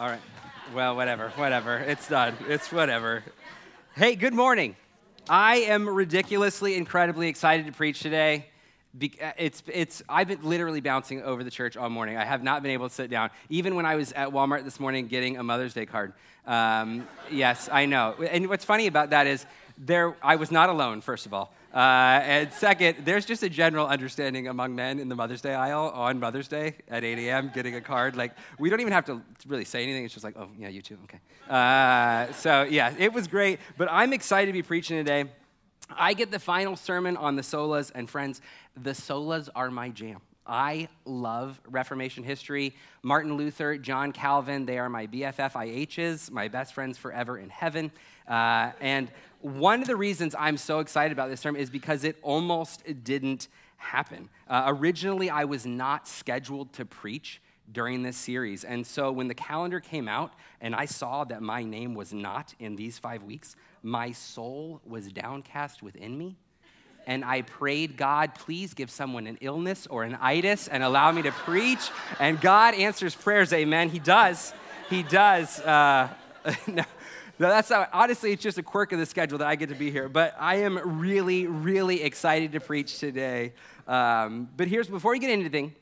All 0.00 0.08
right. 0.08 0.20
Well, 0.74 0.96
whatever, 0.96 1.28
whatever. 1.36 1.76
It's 1.76 2.08
done. 2.08 2.34
It's 2.48 2.72
whatever. 2.72 3.22
Hey, 3.94 4.16
good 4.16 4.32
morning. 4.32 4.74
I 5.28 5.56
am 5.56 5.86
ridiculously, 5.86 6.74
incredibly 6.74 7.28
excited 7.28 7.66
to 7.66 7.72
preach 7.72 8.00
today. 8.00 8.46
Uh, 8.98 9.32
it's, 9.36 9.62
it's, 9.66 10.02
I've 10.08 10.26
been 10.26 10.42
literally 10.42 10.80
bouncing 10.80 11.20
over 11.22 11.44
the 11.44 11.50
church 11.50 11.76
all 11.76 11.90
morning. 11.90 12.16
I 12.16 12.24
have 12.24 12.42
not 12.42 12.62
been 12.62 12.70
able 12.70 12.88
to 12.88 12.94
sit 12.94 13.10
down, 13.10 13.28
even 13.50 13.74
when 13.74 13.84
I 13.84 13.96
was 13.96 14.12
at 14.12 14.30
Walmart 14.30 14.64
this 14.64 14.80
morning 14.80 15.06
getting 15.06 15.36
a 15.36 15.42
Mother's 15.42 15.74
Day 15.74 15.84
card. 15.84 16.14
Um, 16.46 17.06
yes, 17.30 17.68
I 17.70 17.84
know. 17.84 18.14
And 18.14 18.48
what's 18.48 18.64
funny 18.64 18.86
about 18.86 19.10
that 19.10 19.26
is 19.26 19.44
there, 19.76 20.16
I 20.22 20.36
was 20.36 20.50
not 20.50 20.70
alone, 20.70 21.02
first 21.02 21.26
of 21.26 21.34
all. 21.34 21.52
Uh, 21.72 22.20
and 22.24 22.52
second, 22.52 22.98
there's 23.04 23.24
just 23.24 23.42
a 23.42 23.48
general 23.48 23.86
understanding 23.86 24.48
among 24.48 24.74
men 24.74 24.98
in 24.98 25.08
the 25.08 25.14
Mother's 25.14 25.40
Day 25.40 25.54
aisle 25.54 25.92
on 25.94 26.18
Mother's 26.18 26.48
Day 26.48 26.74
at 26.88 27.04
8 27.04 27.18
a.m. 27.18 27.50
getting 27.54 27.76
a 27.76 27.80
card. 27.80 28.16
Like, 28.16 28.32
we 28.58 28.70
don't 28.70 28.80
even 28.80 28.92
have 28.92 29.04
to 29.06 29.22
really 29.46 29.64
say 29.64 29.82
anything. 29.84 30.04
It's 30.04 30.14
just 30.14 30.24
like, 30.24 30.36
oh, 30.36 30.48
yeah, 30.58 30.68
you 30.68 30.82
too, 30.82 30.98
okay. 31.04 31.20
Uh, 31.48 32.32
so, 32.32 32.62
yeah, 32.62 32.92
it 32.98 33.12
was 33.12 33.28
great. 33.28 33.60
But 33.76 33.88
I'm 33.90 34.12
excited 34.12 34.46
to 34.46 34.52
be 34.52 34.62
preaching 34.62 34.96
today. 34.96 35.30
I 35.96 36.14
get 36.14 36.30
the 36.30 36.38
final 36.38 36.76
sermon 36.76 37.16
on 37.16 37.36
the 37.36 37.42
solas, 37.42 37.92
and 37.94 38.08
friends, 38.08 38.40
the 38.80 38.90
solas 38.90 39.48
are 39.54 39.70
my 39.70 39.90
jam. 39.90 40.20
I 40.46 40.88
love 41.04 41.60
Reformation 41.68 42.24
history. 42.24 42.74
Martin 43.02 43.36
Luther, 43.36 43.78
John 43.78 44.10
Calvin, 44.10 44.66
they 44.66 44.78
are 44.78 44.88
my 44.88 45.06
BFF 45.06 45.52
IHs, 45.52 46.30
my 46.30 46.48
best 46.48 46.74
friends 46.74 46.98
forever 46.98 47.38
in 47.38 47.50
heaven. 47.50 47.92
Uh, 48.30 48.70
and 48.80 49.10
one 49.40 49.80
of 49.80 49.88
the 49.88 49.96
reasons 49.96 50.34
I'm 50.38 50.56
so 50.56 50.78
excited 50.78 51.12
about 51.12 51.28
this 51.28 51.42
term 51.42 51.56
is 51.56 51.68
because 51.68 52.04
it 52.04 52.16
almost 52.22 52.82
didn't 53.02 53.48
happen. 53.76 54.28
Uh, 54.48 54.64
originally, 54.68 55.28
I 55.30 55.44
was 55.44 55.66
not 55.66 56.06
scheduled 56.06 56.72
to 56.74 56.84
preach 56.84 57.40
during 57.72 58.02
this 58.02 58.16
series. 58.16 58.64
And 58.64 58.86
so 58.86 59.10
when 59.10 59.28
the 59.28 59.34
calendar 59.34 59.80
came 59.80 60.08
out 60.08 60.32
and 60.60 60.74
I 60.74 60.84
saw 60.84 61.24
that 61.24 61.42
my 61.42 61.62
name 61.62 61.94
was 61.94 62.12
not 62.12 62.54
in 62.58 62.76
these 62.76 62.98
five 62.98 63.22
weeks, 63.22 63.56
my 63.82 64.12
soul 64.12 64.80
was 64.84 65.08
downcast 65.08 65.82
within 65.82 66.16
me. 66.16 66.36
And 67.06 67.24
I 67.24 67.42
prayed, 67.42 67.96
God, 67.96 68.34
please 68.34 68.74
give 68.74 68.90
someone 68.90 69.26
an 69.26 69.38
illness 69.40 69.86
or 69.86 70.04
an 70.04 70.18
itis 70.20 70.68
and 70.68 70.82
allow 70.82 71.10
me 71.10 71.22
to 71.22 71.32
preach. 71.32 71.90
And 72.18 72.40
God 72.40 72.74
answers 72.74 73.14
prayers, 73.14 73.52
amen. 73.52 73.88
He 73.88 73.98
does. 73.98 74.52
He 74.90 75.02
does. 75.02 75.58
Uh, 75.60 76.08
that's 77.48 77.70
honestly, 77.70 78.32
it's 78.32 78.42
just 78.42 78.58
a 78.58 78.62
quirk 78.62 78.92
of 78.92 78.98
the 78.98 79.06
schedule 79.06 79.38
that 79.38 79.48
I 79.48 79.56
get 79.56 79.70
to 79.70 79.74
be 79.74 79.90
here. 79.90 80.08
But 80.08 80.34
I 80.38 80.56
am 80.56 81.00
really, 81.00 81.46
really 81.46 82.02
excited 82.02 82.52
to 82.52 82.60
preach 82.60 82.98
today. 82.98 83.54
Um, 83.88 84.48
but 84.56 84.68
here's, 84.68 84.88
before 84.88 85.12
we 85.12 85.18
get 85.18 85.30
into 85.30 85.46
anything, 85.46 85.74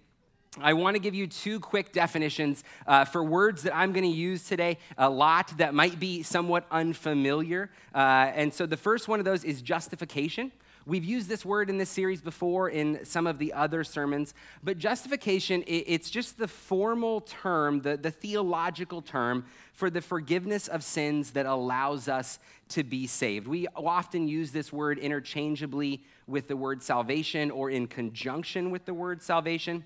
I 0.60 0.72
want 0.72 0.94
to 0.94 1.00
give 1.00 1.14
you 1.14 1.26
two 1.26 1.60
quick 1.60 1.92
definitions 1.92 2.64
uh, 2.86 3.04
for 3.04 3.22
words 3.22 3.62
that 3.64 3.76
I'm 3.76 3.92
going 3.92 4.04
to 4.04 4.16
use 4.16 4.44
today, 4.44 4.78
a 4.96 5.10
lot 5.10 5.52
that 5.58 5.74
might 5.74 6.00
be 6.00 6.22
somewhat 6.22 6.64
unfamiliar. 6.70 7.70
Uh, 7.94 8.30
and 8.34 8.52
so 8.52 8.64
the 8.64 8.76
first 8.76 9.08
one 9.08 9.18
of 9.18 9.24
those 9.24 9.44
is 9.44 9.60
justification. 9.60 10.52
We've 10.88 11.04
used 11.04 11.28
this 11.28 11.44
word 11.44 11.68
in 11.68 11.76
this 11.76 11.90
series 11.90 12.22
before 12.22 12.70
in 12.70 13.04
some 13.04 13.26
of 13.26 13.38
the 13.38 13.52
other 13.52 13.84
sermons, 13.84 14.32
but 14.62 14.78
justification, 14.78 15.62
it's 15.66 16.08
just 16.08 16.38
the 16.38 16.48
formal 16.48 17.20
term, 17.20 17.82
the, 17.82 17.98
the 17.98 18.10
theological 18.10 19.02
term 19.02 19.44
for 19.74 19.90
the 19.90 20.00
forgiveness 20.00 20.66
of 20.66 20.82
sins 20.82 21.32
that 21.32 21.44
allows 21.44 22.08
us 22.08 22.38
to 22.70 22.84
be 22.84 23.06
saved. 23.06 23.46
We 23.46 23.66
often 23.76 24.28
use 24.28 24.50
this 24.52 24.72
word 24.72 24.98
interchangeably 24.98 26.04
with 26.26 26.48
the 26.48 26.56
word 26.56 26.82
salvation 26.82 27.50
or 27.50 27.68
in 27.68 27.86
conjunction 27.86 28.70
with 28.70 28.86
the 28.86 28.94
word 28.94 29.22
salvation. 29.22 29.84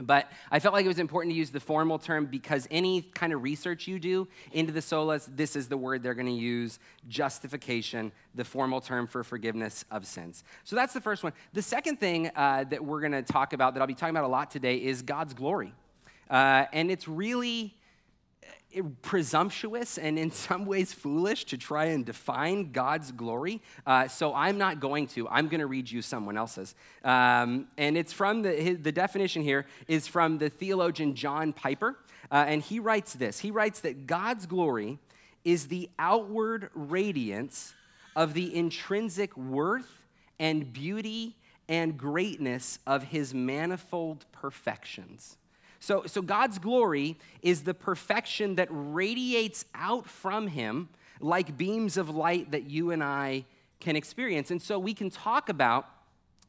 But 0.00 0.30
I 0.50 0.58
felt 0.58 0.74
like 0.74 0.84
it 0.84 0.88
was 0.88 0.98
important 0.98 1.32
to 1.32 1.38
use 1.38 1.50
the 1.50 1.60
formal 1.60 1.98
term 1.98 2.26
because 2.26 2.66
any 2.70 3.02
kind 3.02 3.32
of 3.32 3.42
research 3.42 3.86
you 3.86 3.98
do 3.98 4.26
into 4.52 4.72
the 4.72 4.80
solas, 4.80 5.28
this 5.36 5.54
is 5.54 5.68
the 5.68 5.76
word 5.76 6.02
they're 6.02 6.14
going 6.14 6.26
to 6.26 6.32
use 6.32 6.78
justification, 7.08 8.12
the 8.34 8.44
formal 8.44 8.80
term 8.80 9.06
for 9.06 9.22
forgiveness 9.22 9.84
of 9.90 10.06
sins. 10.06 10.44
So 10.64 10.76
that's 10.76 10.94
the 10.94 11.00
first 11.00 11.22
one. 11.22 11.32
The 11.52 11.62
second 11.62 12.00
thing 12.00 12.30
uh, 12.34 12.64
that 12.64 12.84
we're 12.84 13.00
going 13.00 13.12
to 13.12 13.22
talk 13.22 13.52
about, 13.52 13.74
that 13.74 13.80
I'll 13.80 13.86
be 13.86 13.94
talking 13.94 14.16
about 14.16 14.24
a 14.24 14.28
lot 14.28 14.50
today, 14.50 14.76
is 14.76 15.02
God's 15.02 15.34
glory. 15.34 15.74
Uh, 16.30 16.64
and 16.72 16.90
it's 16.90 17.06
really 17.06 17.74
presumptuous 19.02 19.98
and 19.98 20.18
in 20.18 20.30
some 20.48 20.64
ways 20.64 20.92
foolish 20.92 21.44
to 21.46 21.58
try 21.58 21.86
and 21.86 22.04
define 22.04 22.72
God's 22.72 23.12
glory. 23.12 23.60
Uh, 23.86 24.08
so 24.08 24.34
I'm 24.34 24.58
not 24.58 24.80
going 24.80 25.06
to. 25.08 25.28
I'm 25.28 25.48
going 25.48 25.60
to 25.60 25.66
read 25.66 25.90
you 25.90 26.02
someone 26.02 26.36
else's. 26.36 26.74
Um, 27.04 27.68
and 27.76 27.96
it's 27.96 28.12
from 28.12 28.42
the, 28.42 28.74
the 28.74 28.92
definition 28.92 29.42
here 29.42 29.66
is 29.88 30.06
from 30.06 30.38
the 30.38 30.48
theologian 30.48 31.14
John 31.14 31.52
Piper. 31.52 31.96
Uh, 32.30 32.44
and 32.48 32.62
he 32.62 32.78
writes 32.78 33.12
this 33.14 33.40
He 33.40 33.50
writes 33.50 33.80
that 33.80 34.06
God's 34.06 34.46
glory 34.46 34.98
is 35.44 35.68
the 35.68 35.90
outward 35.98 36.70
radiance 36.74 37.74
of 38.14 38.34
the 38.34 38.54
intrinsic 38.54 39.36
worth 39.36 40.02
and 40.38 40.72
beauty 40.72 41.36
and 41.68 41.96
greatness 41.96 42.78
of 42.86 43.04
his 43.04 43.32
manifold 43.32 44.26
perfections. 44.32 45.36
So, 45.82 46.04
so 46.06 46.22
God's 46.22 46.60
glory 46.60 47.18
is 47.42 47.64
the 47.64 47.74
perfection 47.74 48.54
that 48.54 48.68
radiates 48.70 49.64
out 49.74 50.06
from 50.06 50.46
Him 50.46 50.88
like 51.18 51.58
beams 51.58 51.96
of 51.96 52.08
light 52.08 52.52
that 52.52 52.70
you 52.70 52.92
and 52.92 53.02
I 53.02 53.46
can 53.80 53.96
experience. 53.96 54.52
And 54.52 54.62
so 54.62 54.78
we 54.78 54.94
can 54.94 55.10
talk 55.10 55.48
about 55.48 55.88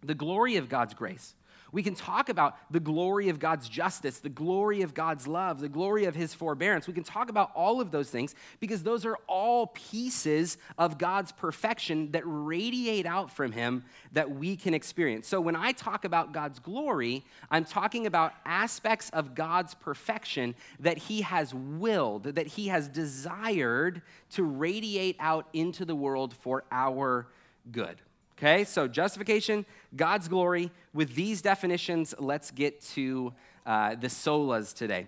the 0.04 0.14
glory 0.14 0.56
of 0.58 0.70
God's 0.70 0.94
grace. 0.94 1.34
We 1.74 1.82
can 1.82 1.96
talk 1.96 2.30
about 2.30 2.56
the 2.72 2.80
glory 2.80 3.30
of 3.30 3.40
God's 3.40 3.68
justice, 3.68 4.20
the 4.20 4.30
glory 4.30 4.84
of 4.84 4.94
God's 4.94 5.28
love, 5.28 5.60
the 5.60 5.68
glory 5.68 6.06
of 6.06 6.14
his 6.14 6.32
forbearance. 6.34 6.88
We 6.88 6.94
can 6.94 7.04
talk 7.04 7.30
about 7.30 7.52
all 7.56 7.82
of 7.82 7.90
those 7.90 8.12
things 8.12 8.36
because 8.60 8.84
those 8.84 9.06
are 9.08 9.18
all 9.28 9.68
pieces 9.68 10.60
of 10.78 11.00
God's 11.00 11.32
perfection 11.32 12.12
that 12.12 12.22
radiate 12.26 13.08
out 13.08 13.32
from 13.32 13.52
him 13.52 13.84
that 14.12 14.30
we 14.30 14.56
can 14.56 14.76
experience. 14.76 15.28
So 15.28 15.42
when 15.42 15.56
I 15.56 15.72
talk 15.72 16.06
about 16.06 16.32
God's 16.32 16.60
glory, 16.60 17.26
I'm 17.50 17.66
talking 17.66 18.06
about 18.06 18.34
aspects 18.46 19.10
of 19.10 19.34
God's 19.34 19.74
perfection 19.74 20.54
that 20.80 21.00
he 21.00 21.22
has 21.22 21.56
willed, 21.56 22.36
that 22.36 22.46
he 22.46 22.68
has 22.68 22.88
desired 22.88 24.04
to 24.34 24.44
radiate 24.44 25.16
out 25.20 25.48
into 25.54 25.86
the 25.86 25.96
world 25.96 26.36
for 26.36 26.66
our 26.72 27.28
good. 27.72 28.00
Okay, 28.44 28.66
so 28.66 28.90
justification, 28.90 29.66
God's 29.96 30.28
glory. 30.28 30.70
With 30.94 31.16
these 31.16 31.42
definitions, 31.42 32.14
let's 32.20 32.52
get 32.52 32.82
to 32.88 33.32
uh, 33.66 33.96
the 33.96 34.08
solas 34.08 34.76
today. 34.76 35.08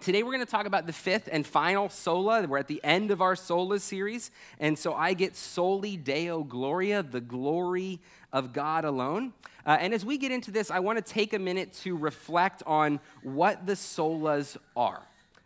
Today, 0.00 0.22
we're 0.22 0.32
going 0.32 0.46
to 0.46 0.50
talk 0.50 0.64
about 0.64 0.86
the 0.86 0.92
fifth 0.94 1.28
and 1.30 1.46
final 1.46 1.90
sola. 1.90 2.46
We're 2.46 2.56
at 2.56 2.68
the 2.68 2.80
end 2.82 3.10
of 3.10 3.20
our 3.20 3.36
sola 3.36 3.80
series. 3.80 4.30
And 4.58 4.78
so 4.78 4.94
I 4.94 5.12
get 5.12 5.36
soli 5.36 5.98
deo 5.98 6.42
gloria, 6.42 7.02
the 7.02 7.20
glory 7.20 8.00
of 8.32 8.54
God 8.54 8.86
alone. 8.86 9.34
Uh, 9.66 9.76
and 9.78 9.92
as 9.92 10.02
we 10.02 10.16
get 10.16 10.32
into 10.32 10.50
this, 10.50 10.70
I 10.70 10.78
want 10.78 10.96
to 10.96 11.04
take 11.04 11.34
a 11.34 11.38
minute 11.38 11.74
to 11.82 11.94
reflect 11.94 12.62
on 12.66 12.98
what 13.22 13.66
the 13.66 13.74
solas 13.74 14.56
are. 14.74 15.02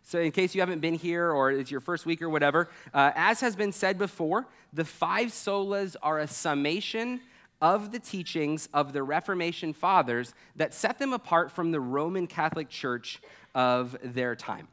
So, 0.09 0.19
in 0.19 0.33
case 0.33 0.55
you 0.55 0.63
haven't 0.63 0.81
been 0.81 0.95
here 0.95 1.31
or 1.31 1.51
it's 1.51 1.71
your 1.71 1.83
first 1.83 2.07
week 2.07 2.23
or 2.23 2.31
whatever, 2.31 2.71
uh, 2.95 3.13
as 3.15 3.41
has 3.41 3.55
been 3.55 3.73
said 3.73 3.99
before, 3.99 4.47
the 4.73 4.87
five 4.87 5.29
solas 5.29 5.97
are 6.03 6.19
a 6.19 6.27
summation 6.27 7.21
of 7.61 7.93
the 7.93 7.99
teachings 7.99 8.71
of 8.73 8.95
the 8.95 9.03
Reformation 9.03 9.75
fathers 9.75 10.33
that 10.57 10.73
set 10.73 10.99
them 10.99 11.13
apart 11.13 11.51
from 11.51 11.73
the 11.73 11.81
Roman 11.81 12.27
Catholic 12.27 12.71
Church 12.71 13.21
of 13.55 13.99
their 14.03 14.35
time. 14.35 14.69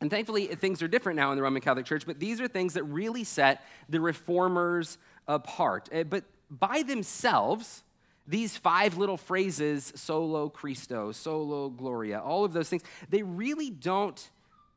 And 0.00 0.10
thankfully, 0.10 0.46
things 0.46 0.80
are 0.80 0.88
different 0.88 1.18
now 1.18 1.32
in 1.32 1.36
the 1.36 1.42
Roman 1.42 1.60
Catholic 1.60 1.84
Church, 1.84 2.06
but 2.06 2.18
these 2.18 2.40
are 2.40 2.48
things 2.48 2.72
that 2.72 2.84
really 2.84 3.24
set 3.24 3.66
the 3.90 4.00
reformers 4.00 4.96
apart. 5.28 5.90
Uh, 5.94 6.04
but 6.04 6.24
by 6.48 6.82
themselves, 6.82 7.82
these 8.26 8.56
five 8.56 8.96
little 8.96 9.18
phrases, 9.18 9.92
solo 9.96 10.48
Christo, 10.48 11.12
solo 11.12 11.68
Gloria, 11.68 12.20
all 12.20 12.46
of 12.46 12.54
those 12.54 12.70
things, 12.70 12.84
they 13.10 13.22
really 13.22 13.68
don't 13.68 14.30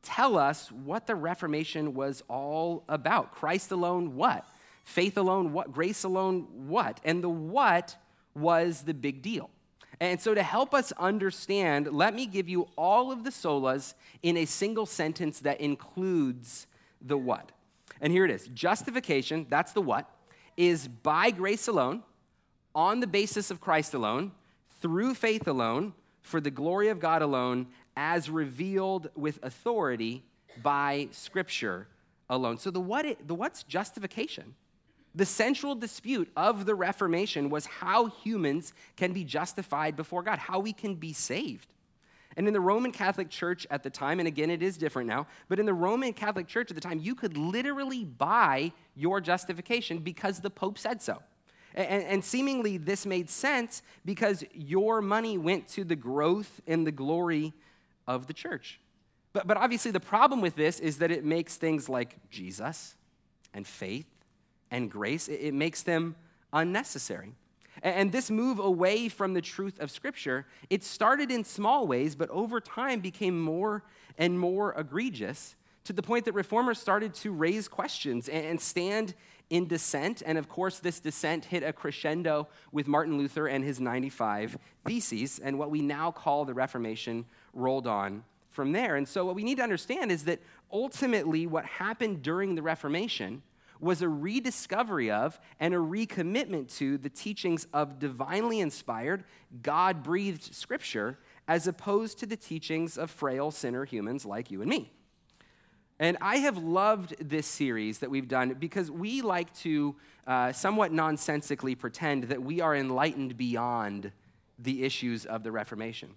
tell 0.06 0.38
us 0.38 0.70
what 0.70 1.06
the 1.06 1.14
Reformation 1.14 1.92
was 1.92 2.22
all 2.28 2.84
about. 2.88 3.32
Christ 3.32 3.72
alone, 3.72 4.14
what? 4.14 4.48
Faith 4.84 5.18
alone, 5.18 5.52
what? 5.52 5.72
Grace 5.72 6.04
alone, 6.04 6.46
what? 6.68 7.00
And 7.04 7.22
the 7.22 7.28
what 7.28 7.96
was 8.34 8.82
the 8.82 8.94
big 8.94 9.20
deal. 9.20 9.50
And 9.98 10.20
so, 10.20 10.34
to 10.34 10.42
help 10.42 10.74
us 10.74 10.92
understand, 10.92 11.92
let 11.92 12.14
me 12.14 12.26
give 12.26 12.48
you 12.48 12.68
all 12.76 13.10
of 13.10 13.24
the 13.24 13.30
solas 13.30 13.94
in 14.22 14.36
a 14.36 14.44
single 14.44 14.86
sentence 14.86 15.40
that 15.40 15.60
includes 15.60 16.66
the 17.00 17.16
what. 17.16 17.50
And 18.00 18.12
here 18.12 18.24
it 18.24 18.30
is 18.30 18.46
justification, 18.48 19.46
that's 19.48 19.72
the 19.72 19.80
what, 19.80 20.08
is 20.56 20.86
by 20.86 21.30
grace 21.30 21.66
alone, 21.66 22.02
on 22.74 23.00
the 23.00 23.06
basis 23.06 23.50
of 23.50 23.60
Christ 23.60 23.94
alone, 23.94 24.32
through 24.80 25.14
faith 25.14 25.48
alone, 25.48 25.94
for 26.20 26.40
the 26.40 26.50
glory 26.50 26.88
of 26.88 27.00
God 27.00 27.22
alone, 27.22 27.68
as 27.96 28.28
revealed 28.28 29.08
with 29.14 29.38
authority 29.42 30.24
by 30.62 31.08
Scripture 31.12 31.88
alone. 32.28 32.58
So 32.58 32.70
the 32.70 32.80
what 32.80 33.06
the 33.26 33.34
what's 33.34 33.62
justification? 33.62 34.54
The 35.14 35.26
central 35.26 35.74
dispute 35.74 36.30
of 36.36 36.66
the 36.66 36.74
Reformation 36.74 37.48
was 37.48 37.64
how 37.64 38.06
humans 38.06 38.74
can 38.96 39.14
be 39.14 39.24
justified 39.24 39.96
before 39.96 40.22
God, 40.22 40.38
how 40.38 40.58
we 40.58 40.74
can 40.74 40.94
be 40.94 41.14
saved. 41.14 41.72
And 42.36 42.46
in 42.46 42.52
the 42.52 42.60
Roman 42.60 42.92
Catholic 42.92 43.30
Church 43.30 43.66
at 43.70 43.82
the 43.82 43.88
time, 43.88 44.18
and 44.18 44.28
again, 44.28 44.50
it 44.50 44.62
is 44.62 44.76
different 44.76 45.08
now, 45.08 45.26
but 45.48 45.58
in 45.58 45.64
the 45.64 45.72
Roman 45.72 46.12
Catholic 46.12 46.46
Church 46.46 46.70
at 46.70 46.74
the 46.74 46.82
time, 46.82 46.98
you 46.98 47.14
could 47.14 47.38
literally 47.38 48.04
buy 48.04 48.72
your 48.94 49.22
justification 49.22 50.00
because 50.00 50.40
the 50.40 50.50
Pope 50.50 50.76
said 50.76 51.00
so. 51.00 51.22
And, 51.74 52.04
and, 52.04 52.24
seemingly, 52.24 52.78
this 52.78 53.04
made 53.04 53.28
sense 53.28 53.82
because 54.04 54.44
your 54.54 55.02
money 55.02 55.36
went 55.36 55.68
to 55.68 55.84
the 55.84 55.96
growth 55.96 56.60
and 56.66 56.86
the 56.86 56.92
glory 56.92 57.52
of 58.06 58.26
the 58.26 58.32
church. 58.32 58.80
But, 59.32 59.46
but 59.46 59.56
obviously, 59.56 59.90
the 59.90 60.00
problem 60.00 60.40
with 60.40 60.56
this 60.56 60.80
is 60.80 60.98
that 60.98 61.10
it 61.10 61.24
makes 61.24 61.56
things 61.56 61.88
like 61.88 62.16
Jesus 62.30 62.94
and 63.52 63.66
faith 63.66 64.06
and 64.70 64.90
grace, 64.90 65.28
it, 65.28 65.40
it 65.40 65.54
makes 65.54 65.82
them 65.82 66.16
unnecessary. 66.52 67.34
And 67.82 68.10
this 68.10 68.30
move 68.30 68.58
away 68.58 69.08
from 69.08 69.34
the 69.34 69.42
truth 69.42 69.78
of 69.80 69.90
Scripture, 69.90 70.46
it 70.70 70.82
started 70.82 71.30
in 71.30 71.44
small 71.44 71.86
ways, 71.86 72.14
but 72.14 72.30
over 72.30 72.60
time 72.60 73.00
became 73.00 73.40
more 73.40 73.82
and 74.16 74.38
more 74.38 74.72
egregious 74.72 75.56
to 75.84 75.92
the 75.92 76.02
point 76.02 76.24
that 76.24 76.32
reformers 76.32 76.78
started 76.78 77.14
to 77.14 77.30
raise 77.32 77.68
questions 77.68 78.28
and 78.28 78.60
stand 78.60 79.14
in 79.50 79.66
dissent. 79.66 80.22
And 80.24 80.38
of 80.38 80.48
course, 80.48 80.78
this 80.78 81.00
dissent 81.00 81.44
hit 81.44 81.62
a 81.62 81.72
crescendo 81.72 82.48
with 82.72 82.88
Martin 82.88 83.18
Luther 83.18 83.46
and 83.46 83.62
his 83.62 83.78
95 83.78 84.58
Theses, 84.84 85.38
and 85.38 85.58
what 85.58 85.70
we 85.70 85.82
now 85.82 86.10
call 86.10 86.44
the 86.44 86.54
Reformation 86.54 87.24
rolled 87.56 87.86
on 87.86 88.24
from 88.50 88.72
there. 88.72 88.96
And 88.96 89.06
so, 89.06 89.24
what 89.24 89.34
we 89.34 89.44
need 89.44 89.56
to 89.56 89.62
understand 89.62 90.10
is 90.10 90.24
that 90.24 90.40
ultimately, 90.72 91.46
what 91.46 91.64
happened 91.64 92.22
during 92.22 92.54
the 92.54 92.62
Reformation 92.62 93.42
was 93.80 94.02
a 94.02 94.08
rediscovery 94.08 95.10
of 95.10 95.38
and 95.60 95.74
a 95.74 95.78
recommitment 95.78 96.74
to 96.76 96.98
the 96.98 97.10
teachings 97.10 97.66
of 97.72 97.98
divinely 97.98 98.60
inspired, 98.60 99.24
God 99.62 100.02
breathed 100.02 100.54
scripture, 100.54 101.18
as 101.46 101.66
opposed 101.66 102.18
to 102.18 102.26
the 102.26 102.36
teachings 102.36 102.96
of 102.96 103.10
frail 103.10 103.50
sinner 103.50 103.84
humans 103.84 104.24
like 104.24 104.50
you 104.50 104.62
and 104.62 104.70
me. 104.70 104.90
And 105.98 106.18
I 106.20 106.36
have 106.38 106.58
loved 106.58 107.14
this 107.18 107.46
series 107.46 108.00
that 108.00 108.10
we've 108.10 108.28
done 108.28 108.54
because 108.58 108.90
we 108.90 109.22
like 109.22 109.54
to 109.58 109.96
uh, 110.26 110.52
somewhat 110.52 110.92
nonsensically 110.92 111.74
pretend 111.74 112.24
that 112.24 112.42
we 112.42 112.60
are 112.60 112.74
enlightened 112.74 113.36
beyond 113.36 114.12
the 114.58 114.84
issues 114.84 115.24
of 115.24 115.42
the 115.42 115.52
Reformation. 115.52 116.10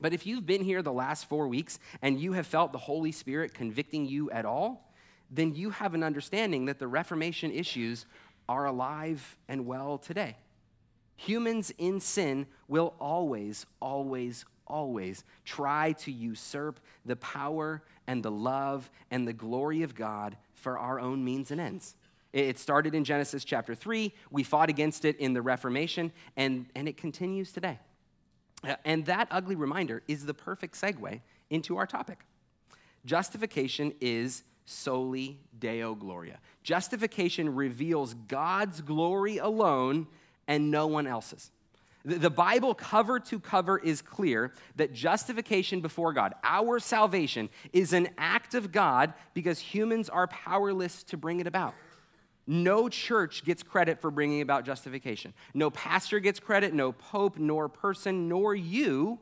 But 0.00 0.12
if 0.12 0.26
you've 0.26 0.46
been 0.46 0.62
here 0.62 0.82
the 0.82 0.92
last 0.92 1.28
four 1.28 1.48
weeks 1.48 1.78
and 2.02 2.20
you 2.20 2.32
have 2.32 2.46
felt 2.46 2.72
the 2.72 2.78
Holy 2.78 3.12
Spirit 3.12 3.54
convicting 3.54 4.06
you 4.06 4.30
at 4.30 4.44
all, 4.44 4.92
then 5.30 5.54
you 5.54 5.70
have 5.70 5.94
an 5.94 6.02
understanding 6.02 6.66
that 6.66 6.78
the 6.78 6.88
Reformation 6.88 7.50
issues 7.50 8.06
are 8.48 8.66
alive 8.66 9.36
and 9.48 9.66
well 9.66 9.98
today. 9.98 10.36
Humans 11.16 11.72
in 11.78 12.00
sin 12.00 12.46
will 12.68 12.94
always, 13.00 13.66
always, 13.80 14.44
always 14.66 15.24
try 15.44 15.92
to 15.92 16.12
usurp 16.12 16.78
the 17.04 17.16
power 17.16 17.82
and 18.06 18.22
the 18.22 18.30
love 18.30 18.88
and 19.10 19.26
the 19.26 19.32
glory 19.32 19.82
of 19.82 19.94
God 19.94 20.36
for 20.54 20.78
our 20.78 21.00
own 21.00 21.24
means 21.24 21.50
and 21.50 21.60
ends. 21.60 21.96
It 22.32 22.58
started 22.58 22.94
in 22.94 23.04
Genesis 23.04 23.44
chapter 23.44 23.74
3. 23.74 24.12
We 24.30 24.42
fought 24.42 24.68
against 24.68 25.04
it 25.04 25.16
in 25.16 25.32
the 25.32 25.42
Reformation, 25.42 26.12
and, 26.36 26.66
and 26.74 26.86
it 26.86 26.96
continues 26.96 27.52
today. 27.52 27.78
Uh, 28.64 28.74
and 28.84 29.06
that 29.06 29.28
ugly 29.30 29.54
reminder 29.54 30.02
is 30.08 30.26
the 30.26 30.34
perfect 30.34 30.74
segue 30.74 31.20
into 31.50 31.76
our 31.76 31.86
topic. 31.86 32.18
Justification 33.04 33.92
is 34.00 34.42
soli 34.64 35.38
deo 35.58 35.94
gloria. 35.94 36.38
Justification 36.62 37.54
reveals 37.54 38.14
God's 38.14 38.80
glory 38.80 39.38
alone 39.38 40.06
and 40.46 40.70
no 40.70 40.86
one 40.86 41.06
else's. 41.06 41.50
The 42.04 42.30
Bible, 42.30 42.74
cover 42.74 43.18
to 43.20 43.40
cover, 43.40 43.76
is 43.78 44.00
clear 44.00 44.52
that 44.76 44.94
justification 44.94 45.80
before 45.80 46.12
God, 46.12 46.34
our 46.42 46.78
salvation, 46.78 47.50
is 47.72 47.92
an 47.92 48.08
act 48.16 48.54
of 48.54 48.72
God 48.72 49.12
because 49.34 49.58
humans 49.58 50.08
are 50.08 50.26
powerless 50.28 51.02
to 51.04 51.16
bring 51.16 51.40
it 51.40 51.46
about. 51.46 51.74
No 52.50 52.88
church 52.88 53.44
gets 53.44 53.62
credit 53.62 54.00
for 54.00 54.10
bringing 54.10 54.40
about 54.40 54.64
justification. 54.64 55.34
No 55.52 55.68
pastor 55.70 56.18
gets 56.18 56.40
credit, 56.40 56.72
no 56.72 56.92
pope, 56.92 57.36
nor 57.36 57.68
person, 57.68 58.26
nor 58.26 58.54
you 58.54 59.18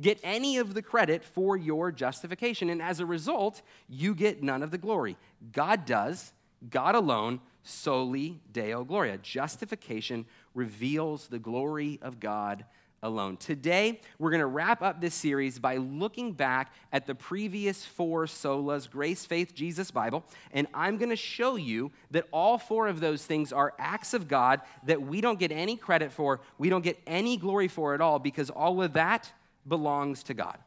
get 0.00 0.18
any 0.24 0.58
of 0.58 0.74
the 0.74 0.82
credit 0.82 1.22
for 1.22 1.56
your 1.56 1.92
justification. 1.92 2.68
And 2.68 2.82
as 2.82 2.98
a 2.98 3.06
result, 3.06 3.62
you 3.88 4.12
get 4.12 4.42
none 4.42 4.60
of 4.60 4.72
the 4.72 4.78
glory. 4.78 5.16
God 5.52 5.86
does, 5.86 6.32
God 6.68 6.96
alone, 6.96 7.40
soli 7.62 8.40
deo 8.50 8.82
gloria. 8.82 9.18
Justification 9.18 10.26
reveals 10.52 11.28
the 11.28 11.38
glory 11.38 12.00
of 12.02 12.18
God 12.18 12.64
alone. 13.04 13.36
Today, 13.36 14.00
we're 14.18 14.30
going 14.30 14.40
to 14.40 14.46
wrap 14.46 14.82
up 14.82 15.00
this 15.00 15.14
series 15.14 15.58
by 15.58 15.76
looking 15.76 16.32
back 16.32 16.72
at 16.90 17.06
the 17.06 17.14
previous 17.14 17.84
four 17.84 18.24
solas 18.24 18.90
grace, 18.90 19.26
faith, 19.26 19.54
Jesus, 19.54 19.90
Bible. 19.90 20.24
And 20.52 20.66
I'm 20.72 20.96
going 20.96 21.10
to 21.10 21.16
show 21.16 21.56
you 21.56 21.92
that 22.10 22.26
all 22.32 22.56
four 22.58 22.88
of 22.88 23.00
those 23.00 23.24
things 23.24 23.52
are 23.52 23.74
acts 23.78 24.14
of 24.14 24.26
God 24.26 24.62
that 24.86 25.02
we 25.02 25.20
don't 25.20 25.38
get 25.38 25.52
any 25.52 25.76
credit 25.76 26.12
for, 26.12 26.40
we 26.58 26.70
don't 26.70 26.82
get 26.82 26.98
any 27.06 27.36
glory 27.36 27.68
for 27.68 27.94
at 27.94 28.00
all, 28.00 28.18
because 28.18 28.48
all 28.48 28.82
of 28.82 28.94
that 28.94 29.30
belongs 29.68 30.22
to 30.24 30.34
God. 30.34 30.58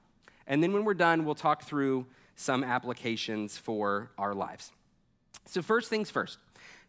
And 0.45 0.61
then 0.61 0.71
when 0.71 0.85
we're 0.85 0.93
done, 0.93 1.25
we'll 1.25 1.35
talk 1.35 1.63
through 1.63 2.05
some 2.35 2.63
applications 2.63 3.57
for 3.57 4.11
our 4.17 4.35
lives. 4.35 4.71
So, 5.47 5.61
first 5.61 5.89
things 5.89 6.09
first. 6.11 6.37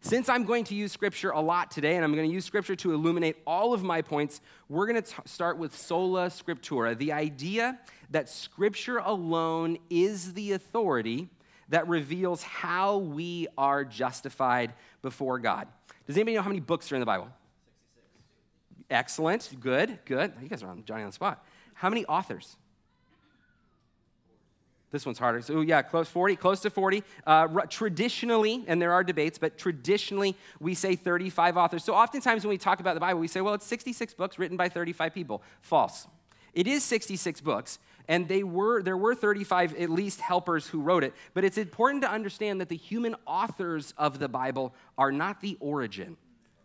Since 0.01 0.29
I'm 0.29 0.45
going 0.45 0.63
to 0.65 0.75
use 0.75 0.91
scripture 0.91 1.31
a 1.31 1.41
lot 1.41 1.71
today, 1.71 1.95
and 1.95 2.05
I'm 2.05 2.15
going 2.15 2.27
to 2.27 2.33
use 2.33 2.45
scripture 2.45 2.75
to 2.77 2.93
illuminate 2.93 3.37
all 3.45 3.73
of 3.73 3.83
my 3.83 4.01
points, 4.01 4.39
we're 4.69 4.87
going 4.87 5.01
to 5.01 5.11
start 5.25 5.57
with 5.57 5.75
sola 5.75 6.27
scriptura, 6.27 6.97
the 6.97 7.11
idea 7.11 7.79
that 8.11 8.29
scripture 8.29 8.97
alone 8.97 9.77
is 9.89 10.33
the 10.33 10.53
authority 10.53 11.29
that 11.69 11.87
reveals 11.87 12.43
how 12.43 12.97
we 12.97 13.47
are 13.57 13.83
justified 13.83 14.73
before 15.01 15.37
God. 15.39 15.67
Does 16.07 16.17
anybody 16.17 16.35
know 16.35 16.41
how 16.41 16.49
many 16.49 16.61
books 16.61 16.91
are 16.91 16.95
in 16.95 17.01
the 17.01 17.05
Bible? 17.05 17.27
66. 17.97 18.89
Excellent. 18.89 19.49
Good, 19.59 19.99
good. 20.05 20.33
You 20.41 20.49
guys 20.49 20.63
are 20.63 20.69
on 20.69 20.83
Johnny 20.85 21.03
on 21.03 21.09
the 21.09 21.13
spot. 21.13 21.45
How 21.73 21.89
many 21.89 22.05
authors? 22.05 22.57
This 24.91 25.05
one's 25.05 25.19
harder. 25.19 25.41
So, 25.41 25.61
yeah, 25.61 25.83
close 25.83 26.07
40, 26.09 26.35
close 26.35 26.61
to 26.61 26.69
40. 26.69 27.03
Uh, 27.27 27.47
traditionally, 27.69 28.63
and 28.67 28.81
there 28.81 28.91
are 28.91 29.03
debates, 29.03 29.37
but 29.37 29.57
traditionally 29.57 30.35
we 30.59 30.73
say 30.73 30.95
35 30.95 31.57
authors. 31.57 31.83
So, 31.83 31.93
oftentimes 31.93 32.43
when 32.43 32.49
we 32.49 32.57
talk 32.57 32.79
about 32.79 32.95
the 32.95 32.99
Bible, 32.99 33.19
we 33.19 33.27
say, 33.27 33.41
well, 33.41 33.53
it's 33.53 33.65
66 33.67 34.15
books 34.15 34.39
written 34.39 34.57
by 34.57 34.67
35 34.67 35.13
people. 35.13 35.43
False. 35.61 36.07
It 36.53 36.65
is 36.65 36.83
66 36.83 37.41
books, 37.41 37.77
and 38.07 38.27
they 38.27 38.43
were, 38.43 38.81
there 38.81 38.97
were 38.97 39.13
35 39.13 39.75
at 39.75 39.91
least 39.91 40.21
helpers 40.21 40.67
who 40.67 40.81
wrote 40.81 41.03
it. 41.03 41.13
But 41.35 41.45
it's 41.45 41.59
important 41.59 42.01
to 42.03 42.09
understand 42.11 42.59
that 42.59 42.69
the 42.69 42.75
human 42.75 43.15
authors 43.27 43.93
of 43.97 44.17
the 44.17 44.27
Bible 44.27 44.73
are 44.97 45.11
not 45.11 45.41
the 45.41 45.57
origin 45.59 46.17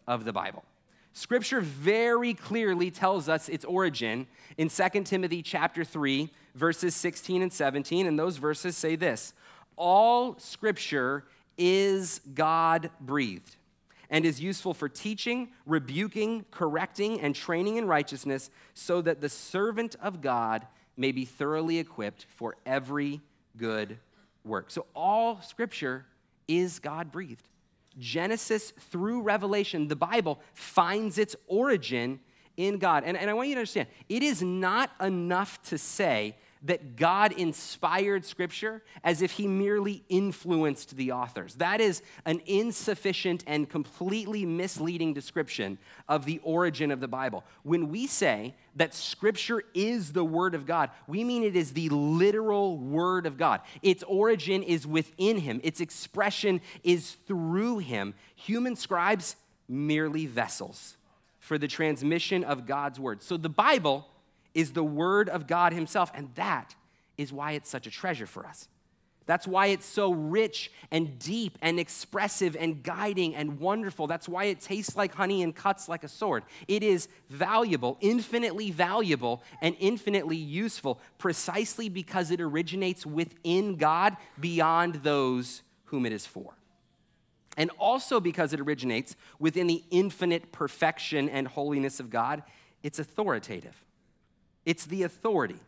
of 0.06 0.24
the 0.24 0.32
Bible. 0.32 0.64
Scripture 1.12 1.60
very 1.60 2.34
clearly 2.34 2.90
tells 2.90 3.28
us 3.28 3.48
its 3.48 3.64
origin 3.64 4.26
in 4.56 4.68
2 4.68 5.04
Timothy 5.04 5.42
chapter 5.42 5.84
3, 5.84 6.30
verses 6.54 6.94
16 6.94 7.42
and 7.42 7.52
17, 7.52 8.06
and 8.06 8.18
those 8.18 8.36
verses 8.36 8.76
say 8.76 8.96
this 8.96 9.34
All 9.76 10.38
scripture 10.38 11.24
is 11.56 12.20
God 12.34 12.90
breathed 13.00 13.56
and 14.10 14.24
is 14.24 14.40
useful 14.40 14.74
for 14.74 14.88
teaching, 14.88 15.48
rebuking, 15.66 16.44
correcting, 16.50 17.20
and 17.20 17.34
training 17.34 17.76
in 17.76 17.86
righteousness, 17.86 18.50
so 18.74 19.00
that 19.02 19.20
the 19.20 19.28
servant 19.28 19.96
of 20.02 20.20
God 20.20 20.66
may 20.96 21.10
be 21.10 21.24
thoroughly 21.24 21.78
equipped 21.78 22.26
for 22.28 22.56
every 22.64 23.20
good 23.56 23.98
work. 24.44 24.70
So, 24.70 24.86
all 24.94 25.40
scripture 25.42 26.06
is 26.46 26.78
God 26.78 27.10
breathed. 27.10 27.48
Genesis 27.98 28.72
through 28.90 29.22
Revelation, 29.22 29.88
the 29.88 29.96
Bible 29.96 30.40
finds 30.52 31.16
its 31.16 31.36
origin 31.46 32.20
in 32.56 32.78
God. 32.78 33.04
And, 33.04 33.16
and 33.16 33.30
I 33.30 33.34
want 33.34 33.48
you 33.48 33.54
to 33.54 33.60
understand 33.60 33.88
it 34.08 34.22
is 34.22 34.42
not 34.42 34.90
enough 35.00 35.62
to 35.64 35.78
say 35.78 36.36
that 36.64 36.96
God 36.96 37.32
inspired 37.32 38.24
Scripture 38.24 38.82
as 39.02 39.22
if 39.22 39.32
He 39.32 39.46
merely 39.46 40.02
influenced 40.08 40.96
the 40.96 41.12
authors. 41.12 41.54
That 41.56 41.80
is 41.80 42.02
an 42.24 42.40
insufficient 42.46 43.44
and 43.46 43.68
completely 43.68 44.46
misleading 44.46 45.14
description 45.14 45.78
of 46.08 46.24
the 46.24 46.40
origin 46.42 46.90
of 46.90 47.00
the 47.00 47.08
Bible. 47.08 47.44
When 47.62 47.90
we 47.90 48.06
say 48.06 48.54
that 48.76 48.94
Scripture 48.94 49.62
is 49.74 50.12
the 50.12 50.24
Word 50.24 50.54
of 50.54 50.66
God, 50.66 50.90
we 51.06 51.22
mean 51.22 51.42
it 51.42 51.54
is 51.54 51.72
the 51.72 51.90
literal 51.90 52.78
Word 52.78 53.26
of 53.26 53.36
God. 53.36 53.60
Its 53.82 54.02
origin 54.04 54.62
is 54.62 54.86
within 54.86 55.38
Him, 55.38 55.60
its 55.62 55.80
expression 55.80 56.60
is 56.82 57.12
through 57.26 57.78
Him. 57.78 58.14
Human 58.34 58.74
scribes, 58.74 59.36
merely 59.68 60.26
vessels 60.26 60.96
for 61.38 61.58
the 61.58 61.68
transmission 61.68 62.44
of 62.44 62.66
God's 62.66 62.98
Word. 62.98 63.22
So 63.22 63.36
the 63.36 63.48
Bible 63.48 64.06
is 64.54 64.72
the 64.72 64.84
Word 64.84 65.28
of 65.28 65.46
God 65.46 65.72
Himself, 65.72 66.10
and 66.14 66.34
that 66.34 66.74
is 67.16 67.32
why 67.32 67.52
it's 67.52 67.70
such 67.70 67.86
a 67.86 67.90
treasure 67.90 68.26
for 68.26 68.46
us. 68.46 68.68
That's 69.26 69.46
why 69.46 69.68
it's 69.68 69.86
so 69.86 70.12
rich 70.12 70.70
and 70.90 71.18
deep 71.18 71.56
and 71.62 71.80
expressive 71.80 72.56
and 72.58 72.82
guiding 72.82 73.34
and 73.34 73.58
wonderful. 73.58 74.06
That's 74.06 74.28
why 74.28 74.44
it 74.44 74.60
tastes 74.60 74.96
like 74.96 75.14
honey 75.14 75.42
and 75.42 75.54
cuts 75.54 75.88
like 75.88 76.04
a 76.04 76.08
sword. 76.08 76.44
It 76.68 76.82
is 76.82 77.08
valuable, 77.30 77.96
infinitely 78.02 78.70
valuable, 78.70 79.42
and 79.62 79.76
infinitely 79.80 80.36
useful 80.36 81.00
precisely 81.16 81.88
because 81.88 82.30
it 82.30 82.40
originates 82.40 83.06
within 83.06 83.76
God 83.76 84.16
beyond 84.38 84.96
those 84.96 85.62
whom 85.84 86.04
it 86.04 86.12
is 86.12 86.26
for. 86.26 86.54
And 87.56 87.70
also 87.78 88.20
because 88.20 88.52
it 88.52 88.60
originates 88.60 89.16
within 89.38 89.68
the 89.68 89.84
infinite 89.90 90.52
perfection 90.52 91.30
and 91.30 91.48
holiness 91.48 91.98
of 91.98 92.10
God, 92.10 92.42
it's 92.82 92.98
authoritative. 92.98 93.84
It's 94.64 94.86
the 94.86 95.02
authority. 95.02 95.60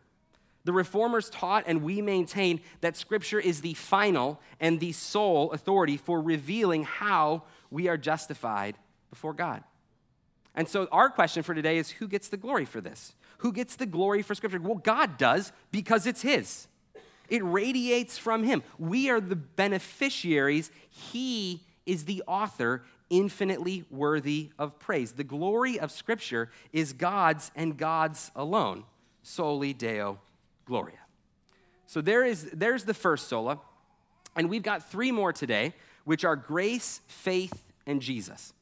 The 0.63 0.73
reformers 0.73 1.29
taught, 1.29 1.63
and 1.65 1.81
we 1.81 2.01
maintain, 2.01 2.59
that 2.81 2.97
Scripture 2.97 3.39
is 3.39 3.61
the 3.61 3.73
final 3.73 4.41
and 4.59 4.79
the 4.79 4.91
sole 4.91 5.51
authority 5.51 5.95
for 5.95 6.19
revealing 6.19 6.83
how 6.83 7.43
we 7.71 7.87
are 7.87 7.97
justified 7.97 8.75
before 9.09 9.33
God. 9.33 9.63
And 10.53 10.67
so, 10.67 10.87
our 10.91 11.09
question 11.09 11.43
for 11.43 11.53
today 11.53 11.77
is 11.77 11.91
who 11.91 12.07
gets 12.07 12.29
the 12.29 12.37
glory 12.37 12.65
for 12.65 12.81
this? 12.81 13.13
Who 13.37 13.53
gets 13.53 13.75
the 13.75 13.85
glory 13.85 14.23
for 14.23 14.35
Scripture? 14.35 14.59
Well, 14.59 14.75
God 14.75 15.17
does 15.17 15.53
because 15.71 16.05
it's 16.05 16.21
His. 16.21 16.67
It 17.29 17.43
radiates 17.43 18.17
from 18.17 18.43
Him. 18.43 18.63
We 18.79 19.09
are 19.09 19.21
the 19.21 19.35
beneficiaries. 19.35 20.71
He 20.89 21.63
is 21.85 22.05
the 22.05 22.23
author, 22.27 22.83
infinitely 23.09 23.85
worthy 23.89 24.49
of 24.57 24.79
praise. 24.79 25.13
The 25.13 25.23
glory 25.23 25.79
of 25.79 25.91
Scripture 25.91 26.49
is 26.73 26.93
God's 26.93 27.51
and 27.55 27.77
God's 27.77 28.31
alone, 28.35 28.83
soli 29.23 29.73
Deo 29.73 30.19
Gloria. 30.65 30.99
So 31.85 32.01
there 32.01 32.25
is, 32.25 32.49
there's 32.51 32.83
the 32.83 32.93
first 32.93 33.27
sola. 33.27 33.59
And 34.35 34.49
we've 34.49 34.63
got 34.63 34.89
three 34.89 35.11
more 35.11 35.33
today, 35.33 35.73
which 36.05 36.23
are 36.23 36.35
grace, 36.35 37.01
faith, 37.07 37.65
and 37.87 38.01
Jesus. 38.01 38.53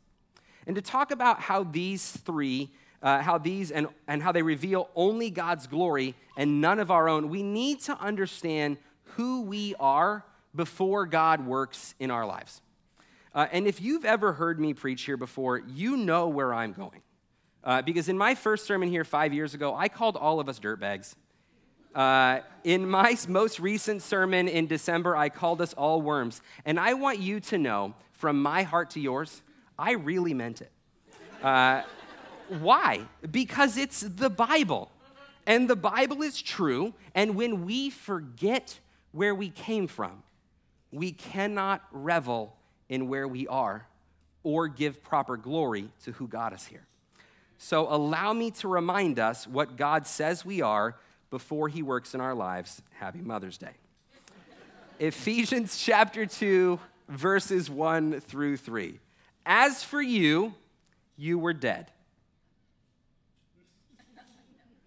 And 0.65 0.75
to 0.75 0.81
talk 0.81 1.11
about 1.11 1.41
how 1.41 1.63
these 1.63 2.11
three, 2.11 2.71
uh, 3.03 3.21
how 3.21 3.37
these 3.37 3.71
and, 3.71 3.87
and 4.07 4.23
how 4.23 4.31
they 4.31 4.41
reveal 4.41 4.89
only 4.95 5.29
God's 5.29 5.67
glory 5.67 6.15
and 6.37 6.61
none 6.61 6.79
of 6.79 6.91
our 6.91 7.09
own, 7.09 7.29
we 7.29 7.43
need 7.43 7.81
to 7.81 7.99
understand 7.99 8.77
who 9.15 9.41
we 9.41 9.75
are 9.79 10.23
before 10.55 11.05
God 11.05 11.45
works 11.45 11.93
in 11.99 12.09
our 12.09 12.25
lives. 12.25 12.61
Uh, 13.35 13.47
and 13.51 13.67
if 13.67 13.81
you've 13.81 14.05
ever 14.05 14.31
heard 14.31 14.61
me 14.61 14.73
preach 14.73 15.03
here 15.03 15.17
before, 15.17 15.59
you 15.59 15.97
know 15.97 16.29
where 16.29 16.53
I'm 16.53 16.71
going. 16.71 17.01
Uh, 17.65 17.81
because 17.81 18.07
in 18.07 18.17
my 18.17 18.33
first 18.33 18.65
sermon 18.65 18.87
here 18.87 19.03
five 19.03 19.33
years 19.33 19.53
ago, 19.53 19.75
I 19.75 19.89
called 19.89 20.15
all 20.15 20.39
of 20.39 20.47
us 20.47 20.57
dirtbags. 20.57 21.15
Uh, 21.93 22.39
in 22.63 22.89
my 22.89 23.17
most 23.27 23.59
recent 23.59 24.01
sermon 24.01 24.47
in 24.47 24.67
December, 24.67 25.17
I 25.17 25.27
called 25.27 25.61
us 25.61 25.73
all 25.73 26.01
worms. 26.01 26.41
And 26.63 26.79
I 26.79 26.93
want 26.93 27.19
you 27.19 27.41
to 27.41 27.57
know, 27.57 27.93
from 28.13 28.41
my 28.41 28.63
heart 28.63 28.91
to 28.91 29.01
yours, 29.01 29.41
I 29.77 29.93
really 29.93 30.33
meant 30.33 30.61
it. 30.61 30.71
Uh, 31.43 31.81
why? 32.47 33.01
Because 33.29 33.75
it's 33.75 33.99
the 33.99 34.29
Bible. 34.29 34.91
And 35.45 35.69
the 35.69 35.75
Bible 35.75 36.21
is 36.21 36.41
true. 36.41 36.93
And 37.13 37.35
when 37.35 37.65
we 37.65 37.89
forget 37.89 38.79
where 39.11 39.35
we 39.35 39.49
came 39.49 39.87
from, 39.87 40.23
we 40.91 41.11
cannot 41.11 41.81
revel 41.91 42.55
in 42.89 43.07
where 43.07 43.27
we 43.27 43.47
are 43.47 43.87
or 44.43 44.67
give 44.67 45.03
proper 45.03 45.37
glory 45.37 45.89
to 46.03 46.11
who 46.13 46.27
got 46.27 46.53
us 46.53 46.65
here. 46.65 46.85
So 47.57 47.87
allow 47.89 48.33
me 48.33 48.51
to 48.51 48.67
remind 48.67 49.17
us 49.19 49.47
what 49.47 49.75
God 49.75 50.05
says 50.05 50.45
we 50.45 50.61
are 50.61 50.95
before 51.29 51.67
he 51.67 51.81
works 51.81 52.13
in 52.13 52.21
our 52.21 52.35
lives. 52.35 52.81
Happy 52.99 53.21
Mother's 53.21 53.57
Day. 53.57 53.71
Ephesians 54.99 55.77
chapter 55.83 56.25
2, 56.25 56.79
verses 57.09 57.69
1 57.69 58.19
through 58.21 58.57
3. 58.57 58.99
As 59.45 59.83
for 59.83 60.01
you, 60.01 60.53
you 61.17 61.39
were 61.39 61.53
dead. 61.53 61.91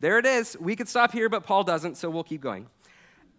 There 0.00 0.18
it 0.18 0.26
is. 0.26 0.56
We 0.60 0.76
could 0.76 0.88
stop 0.88 1.12
here, 1.12 1.28
but 1.28 1.44
Paul 1.44 1.64
doesn't, 1.64 1.96
so 1.96 2.08
we'll 2.08 2.22
keep 2.22 2.40
going. 2.40 2.66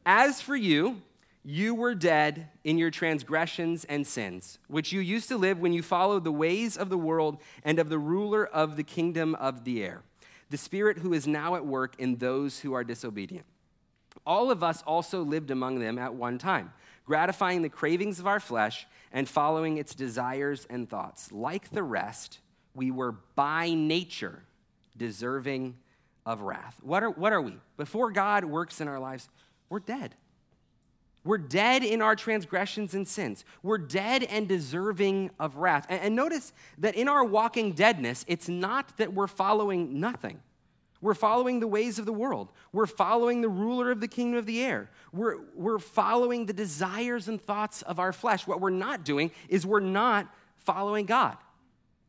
As 0.05 0.41
for 0.41 0.55
you, 0.55 1.01
you 1.43 1.73
were 1.73 1.95
dead 1.95 2.49
in 2.63 2.77
your 2.77 2.91
transgressions 2.91 3.85
and 3.85 4.05
sins, 4.05 4.59
which 4.67 4.91
you 4.91 4.99
used 4.99 5.29
to 5.29 5.37
live 5.37 5.59
when 5.59 5.73
you 5.73 5.81
followed 5.81 6.23
the 6.23 6.31
ways 6.31 6.77
of 6.77 6.89
the 6.89 6.97
world 6.97 7.37
and 7.63 7.79
of 7.79 7.89
the 7.89 7.99
ruler 7.99 8.45
of 8.45 8.75
the 8.75 8.83
kingdom 8.83 9.35
of 9.35 9.63
the 9.63 9.83
air 9.83 10.03
the 10.49 10.57
Spirit 10.57 10.97
who 10.99 11.13
is 11.13 11.27
now 11.27 11.55
at 11.55 11.65
work 11.65 11.95
in 11.99 12.17
those 12.17 12.59
who 12.59 12.73
are 12.73 12.83
disobedient. 12.83 13.45
All 14.25 14.51
of 14.51 14.63
us 14.63 14.81
also 14.85 15.21
lived 15.21 15.51
among 15.51 15.79
them 15.79 15.97
at 15.97 16.13
one 16.13 16.37
time, 16.37 16.73
gratifying 17.05 17.61
the 17.61 17.69
cravings 17.69 18.19
of 18.19 18.27
our 18.27 18.39
flesh 18.39 18.87
and 19.11 19.29
following 19.29 19.77
its 19.77 19.95
desires 19.95 20.67
and 20.69 20.89
thoughts. 20.89 21.31
Like 21.31 21.69
the 21.69 21.83
rest, 21.83 22.39
we 22.73 22.91
were 22.91 23.15
by 23.35 23.73
nature 23.73 24.43
deserving 24.97 25.77
of 26.25 26.41
wrath. 26.41 26.77
What 26.81 27.03
are, 27.03 27.11
what 27.11 27.31
are 27.31 27.41
we? 27.41 27.57
Before 27.77 28.11
God 28.11 28.45
works 28.45 28.81
in 28.81 28.87
our 28.87 28.99
lives, 28.99 29.29
we're 29.69 29.79
dead. 29.79 30.15
We're 31.23 31.37
dead 31.37 31.83
in 31.83 32.01
our 32.01 32.15
transgressions 32.15 32.93
and 32.93 33.07
sins. 33.07 33.43
We're 33.61 33.77
dead 33.77 34.23
and 34.23 34.47
deserving 34.47 35.31
of 35.39 35.57
wrath. 35.57 35.85
And, 35.89 36.01
and, 36.01 36.15
notice 36.15 36.53
that 36.77 36.95
in 36.95 37.09
our 37.09 37.23
walking 37.23 37.73
deadness, 37.73 38.23
it's 38.27 38.47
not 38.47 38.97
that 38.97 39.13
we're 39.13 39.27
following 39.27 39.99
nothing. 39.99 40.39
We're 41.01 41.13
following 41.13 41.59
the 41.59 41.67
ways 41.67 41.99
of 41.99 42.05
the 42.05 42.13
world. 42.13 42.51
We're 42.73 42.85
following 42.85 43.41
the 43.41 43.49
ruler 43.49 43.91
of 43.91 44.01
the 44.01 44.07
kingdom 44.07 44.37
of 44.37 44.45
the 44.45 44.61
air. 44.61 44.89
We're, 45.13 45.37
we're 45.55 45.79
following 45.79 46.45
the 46.45 46.53
desires 46.53 47.27
and 47.27 47.41
thoughts 47.41 47.81
of 47.83 47.99
our 47.99 48.11
flesh. 48.11 48.47
What 48.47 48.59
we're 48.59 48.69
not 48.69 49.05
doing 49.05 49.31
is 49.47 49.65
we're 49.65 49.79
not 49.79 50.33
following 50.57 51.05
God. 51.05 51.37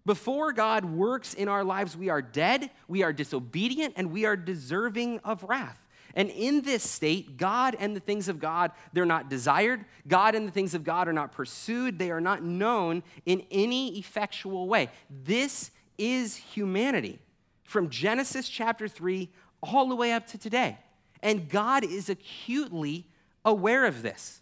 Before 0.07 0.53
God 0.53 0.85
works 0.85 1.35
in 1.35 1.47
our 1.49 1.63
lives, 1.63 1.97
we 1.97 2.09
are 2.09 2.23
dead, 2.23 2.71
we 2.89 3.03
are 3.03 3.13
disobedient, 3.13 3.95
and 3.97 4.11
we 4.11 4.25
are 4.25 4.37
deserving 4.37 5.21
of 5.21 5.45
wrath. 5.45 5.81
And 6.15 6.31
in 6.31 6.63
this 6.63 6.83
state, 6.83 7.37
God 7.37 7.77
and 7.79 7.95
the 7.95 8.01
things 8.01 8.29
of 8.29 8.39
God, 8.39 8.73
they're 8.93 9.07
not 9.07 9.31
desired. 9.31 9.85
God 10.09 10.35
and 10.35 10.47
the 10.47 10.53
things 10.53 10.75
of 10.75 10.85
God 10.85 11.09
are 11.09 11.13
not 11.13 11.33
pursued. 11.33 11.99
They 11.99 12.11
are 12.11 12.21
not 12.21 12.43
known 12.43 13.03
in 13.27 13.45
any 13.51 13.99
effectual 13.99 14.69
way. 14.69 14.91
This 15.09 15.71
is 15.99 16.37
humanity 16.37 17.19
from 17.65 17.91
Genesis 17.91 18.49
chapter 18.49 18.89
3 18.89 19.29
all 19.63 19.89
the 19.89 19.97
way 19.97 20.13
up 20.13 20.27
to 20.29 20.39
today. 20.39 20.79
And 21.23 21.49
God 21.49 21.85
is 21.85 22.09
acutely 22.09 23.07
aware 23.45 23.85
of 23.85 24.03
this. 24.03 24.41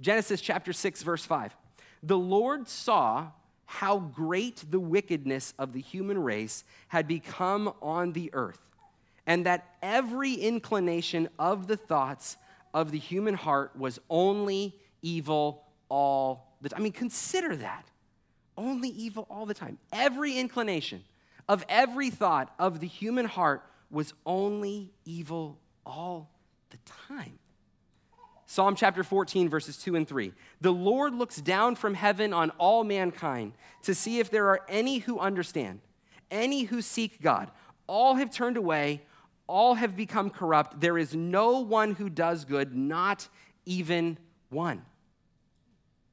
Genesis 0.00 0.40
chapter 0.40 0.72
6, 0.72 1.02
verse 1.02 1.24
5. 1.24 1.56
The 2.02 2.18
Lord 2.18 2.68
saw 2.68 3.28
how 3.66 3.98
great 3.98 4.64
the 4.70 4.80
wickedness 4.80 5.52
of 5.58 5.72
the 5.72 5.80
human 5.80 6.22
race 6.22 6.64
had 6.88 7.06
become 7.06 7.74
on 7.82 8.12
the 8.12 8.30
earth 8.32 8.67
and 9.28 9.44
that 9.44 9.76
every 9.82 10.32
inclination 10.32 11.28
of 11.38 11.66
the 11.66 11.76
thoughts 11.76 12.38
of 12.72 12.90
the 12.90 12.98
human 12.98 13.34
heart 13.34 13.76
was 13.76 14.00
only 14.08 14.74
evil 15.02 15.64
all 15.90 16.56
the 16.62 16.70
time. 16.70 16.80
I 16.80 16.82
mean, 16.82 16.92
consider 16.92 17.54
that. 17.56 17.86
Only 18.56 18.88
evil 18.88 19.26
all 19.30 19.44
the 19.44 19.54
time. 19.54 19.78
Every 19.92 20.36
inclination 20.36 21.04
of 21.46 21.64
every 21.68 22.10
thought 22.10 22.52
of 22.58 22.80
the 22.80 22.86
human 22.86 23.26
heart 23.26 23.62
was 23.90 24.14
only 24.24 24.92
evil 25.04 25.58
all 25.84 26.30
the 26.70 26.78
time. 27.08 27.38
Psalm 28.46 28.74
chapter 28.74 29.04
14, 29.04 29.50
verses 29.50 29.76
2 29.76 29.94
and 29.94 30.08
3. 30.08 30.32
The 30.62 30.72
Lord 30.72 31.14
looks 31.14 31.36
down 31.36 31.74
from 31.74 31.92
heaven 31.92 32.32
on 32.32 32.48
all 32.56 32.82
mankind 32.82 33.52
to 33.82 33.94
see 33.94 34.20
if 34.20 34.30
there 34.30 34.48
are 34.48 34.62
any 34.70 34.98
who 34.98 35.18
understand, 35.18 35.80
any 36.30 36.62
who 36.62 36.80
seek 36.80 37.20
God. 37.20 37.50
All 37.86 38.14
have 38.14 38.30
turned 38.30 38.56
away, 38.56 39.02
all 39.48 39.74
have 39.74 39.96
become 39.96 40.30
corrupt. 40.30 40.80
There 40.80 40.98
is 40.98 41.14
no 41.14 41.60
one 41.60 41.94
who 41.94 42.08
does 42.08 42.44
good, 42.44 42.76
not 42.76 43.28
even 43.64 44.18
one. 44.50 44.82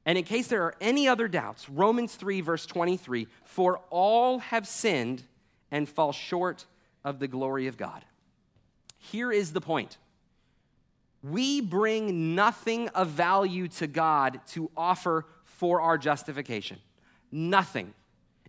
And 0.04 0.16
in 0.16 0.24
case 0.24 0.48
there 0.48 0.62
are 0.62 0.74
any 0.80 1.06
other 1.06 1.28
doubts, 1.28 1.68
Romans 1.68 2.14
3, 2.14 2.40
verse 2.40 2.66
23 2.66 3.28
For 3.44 3.80
all 3.90 4.38
have 4.38 4.66
sinned 4.66 5.22
and 5.70 5.88
fall 5.88 6.12
short 6.12 6.64
of 7.04 7.18
the 7.18 7.28
glory 7.28 7.66
of 7.66 7.76
God. 7.76 8.04
Here 8.98 9.30
is 9.30 9.52
the 9.52 9.60
point 9.60 9.98
we 11.22 11.60
bring 11.60 12.34
nothing 12.34 12.88
of 12.90 13.08
value 13.08 13.66
to 13.66 13.86
God 13.86 14.40
to 14.48 14.70
offer 14.76 15.26
for 15.44 15.80
our 15.80 15.98
justification. 15.98 16.78
Nothing. 17.32 17.94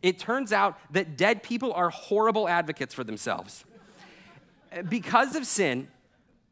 It 0.03 0.19
turns 0.19 0.53
out 0.53 0.77
that 0.91 1.17
dead 1.17 1.41
people 1.41 1.73
are 1.73 1.89
horrible 1.89 2.47
advocates 2.47 2.93
for 2.93 3.03
themselves 3.03 3.65
because 4.89 5.35
of 5.35 5.45
sin, 5.45 5.87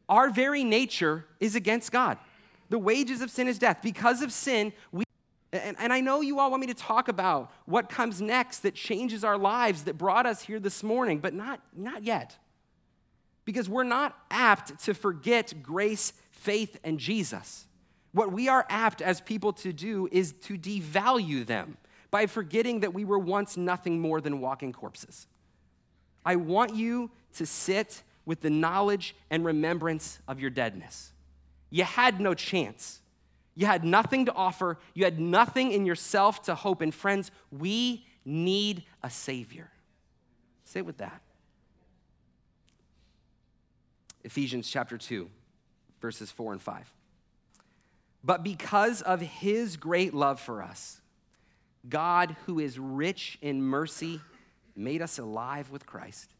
our 0.08 0.30
very 0.30 0.64
nature 0.64 1.26
is 1.40 1.56
against 1.56 1.92
God. 1.92 2.18
The 2.70 2.80
wages 2.80 3.22
of 3.22 3.30
sin 3.30 3.48
is 3.48 3.60
death. 3.60 3.80
Because 3.82 4.22
of 4.22 4.32
sin, 4.32 4.74
we 4.92 5.04
and, 5.52 5.78
and, 5.80 5.94
I 5.94 6.02
know 6.02 6.20
you 6.20 6.40
all 6.40 6.50
want 6.50 6.62
me 6.62 6.68
to 6.68 6.74
talk 6.74 7.08
about 7.08 7.50
what 7.66 7.88
comes 7.88 8.22
next 8.22 8.60
that 8.60 8.76
changes 8.76 9.24
our 9.24 9.38
lives, 9.38 9.84
that 9.84 9.98
brought 9.98 10.26
us 10.26 10.42
here 10.42 10.60
this 10.60 10.84
morning, 10.84 11.20
but 11.20 11.34
not, 11.34 11.62
not 11.74 12.04
yet. 12.04 12.38
Because 13.46 13.70
we're 13.70 13.84
not 13.84 14.18
apt 14.30 14.84
to 14.84 14.94
forget 14.94 15.54
grace, 15.62 16.12
faith, 16.32 16.78
and 16.84 17.00
Jesus. 17.00 17.68
What 18.12 18.34
we 18.34 18.50
are 18.50 18.66
apt 18.70 19.02
as 19.02 19.22
people 19.22 19.54
to 19.54 19.72
do 19.72 20.10
is 20.12 20.34
to 20.44 20.58
devalue 20.58 21.46
them 21.46 21.78
by 22.12 22.26
forgetting 22.26 22.82
that 22.82 22.94
we 22.94 23.06
were 23.06 23.20
once 23.20 23.56
nothing 23.56 24.00
more 24.00 24.20
than 24.20 24.42
walking 24.42 24.74
corpses. 24.74 25.28
I 26.26 26.38
want 26.38 26.76
you 26.76 27.12
to 27.34 27.46
sit 27.46 28.04
with 28.26 28.42
the 28.42 28.50
knowledge 28.50 29.16
and 29.30 29.46
remembrance 29.46 30.20
of 30.28 30.40
your 30.40 30.50
deadness. 30.50 31.12
You 31.70 31.84
had 31.84 32.20
no 32.20 32.34
chance. 32.34 33.02
You 33.56 33.66
had 33.66 33.84
nothing 33.84 34.26
to 34.26 34.34
offer. 34.34 34.78
You 34.94 35.06
had 35.06 35.20
nothing 35.20 35.72
in 35.72 35.86
yourself 35.86 36.44
to 36.44 36.56
hope. 36.56 36.82
And 36.82 36.94
friends, 36.94 37.32
we 37.52 38.06
need 38.26 38.84
a 39.04 39.10
Savior. 39.10 39.70
Sit 40.66 40.86
with 40.86 40.98
that. 40.98 41.22
Ephesians 44.24 44.70
chapter 44.70 44.98
2, 44.98 45.30
verses 46.02 46.32
4 46.32 46.54
and 46.54 46.62
5. 46.62 46.92
But 48.24 48.44
because 48.44 49.04
of 49.04 49.22
his 49.22 49.78
great 49.78 50.14
love 50.14 50.40
for 50.40 50.64
us, 50.64 51.00
God, 51.88 52.36
who 52.48 52.60
is 52.60 52.80
rich 52.80 53.38
in 53.42 53.62
mercy, 53.62 54.20
made 54.76 55.04
us 55.04 55.20
alive 55.20 55.70
with 55.70 55.86
Christ. 55.86 56.34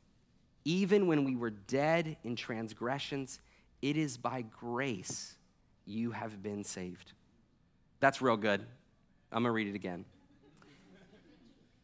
Even 0.66 1.08
when 1.08 1.24
we 1.24 1.36
were 1.36 1.52
dead 1.52 2.18
in 2.24 2.36
transgressions, 2.36 3.40
it 3.82 3.96
is 3.98 4.18
by 4.18 4.42
grace 4.42 5.36
you 5.86 6.12
have 6.12 6.42
been 6.42 6.64
saved. 6.64 7.14
That's 8.00 8.22
real 8.22 8.38
good. 8.38 8.62
I'm 9.32 9.44
going 9.44 9.50
to 9.50 9.52
read 9.52 9.68
it 9.68 9.76
again. 9.76 10.06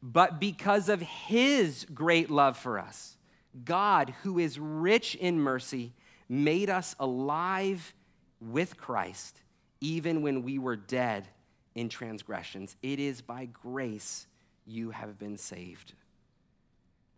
But 0.04 0.40
because 0.40 0.90
of 0.90 1.00
his 1.02 1.86
great 1.94 2.32
love 2.32 2.58
for 2.58 2.80
us, 2.80 3.18
God, 3.64 4.14
who 4.24 4.40
is 4.40 4.58
rich 4.58 5.14
in 5.16 5.40
mercy, 5.40 5.94
made 6.28 6.70
us 6.70 6.96
alive 7.00 7.94
with 8.40 8.78
Christ, 8.78 9.38
even 9.80 10.22
when 10.24 10.42
we 10.42 10.58
were 10.58 10.76
dead 10.76 11.28
in 11.76 11.90
transgressions. 11.90 12.76
It 12.82 13.00
is 13.00 13.22
by 13.22 13.46
grace 13.46 14.26
you 14.66 14.92
have 14.92 15.20
been 15.20 15.38
saved. 15.38 15.94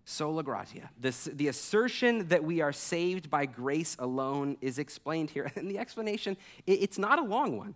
Sola 0.06 0.44
gratia. 0.44 0.90
This, 1.00 1.26
the 1.26 1.48
assertion 1.48 2.28
that 2.28 2.44
we 2.44 2.62
are 2.62 2.74
saved 2.74 3.30
by 3.30 3.46
grace 3.46 3.96
alone 4.00 4.58
is 4.62 4.78
explained 4.78 5.30
here. 5.30 5.52
And 5.56 5.70
the 5.70 5.80
explanation, 5.80 6.38
it, 6.68 6.82
it's 6.82 6.98
not 6.98 7.20
a 7.20 7.24
long 7.24 7.58
one. 7.58 7.76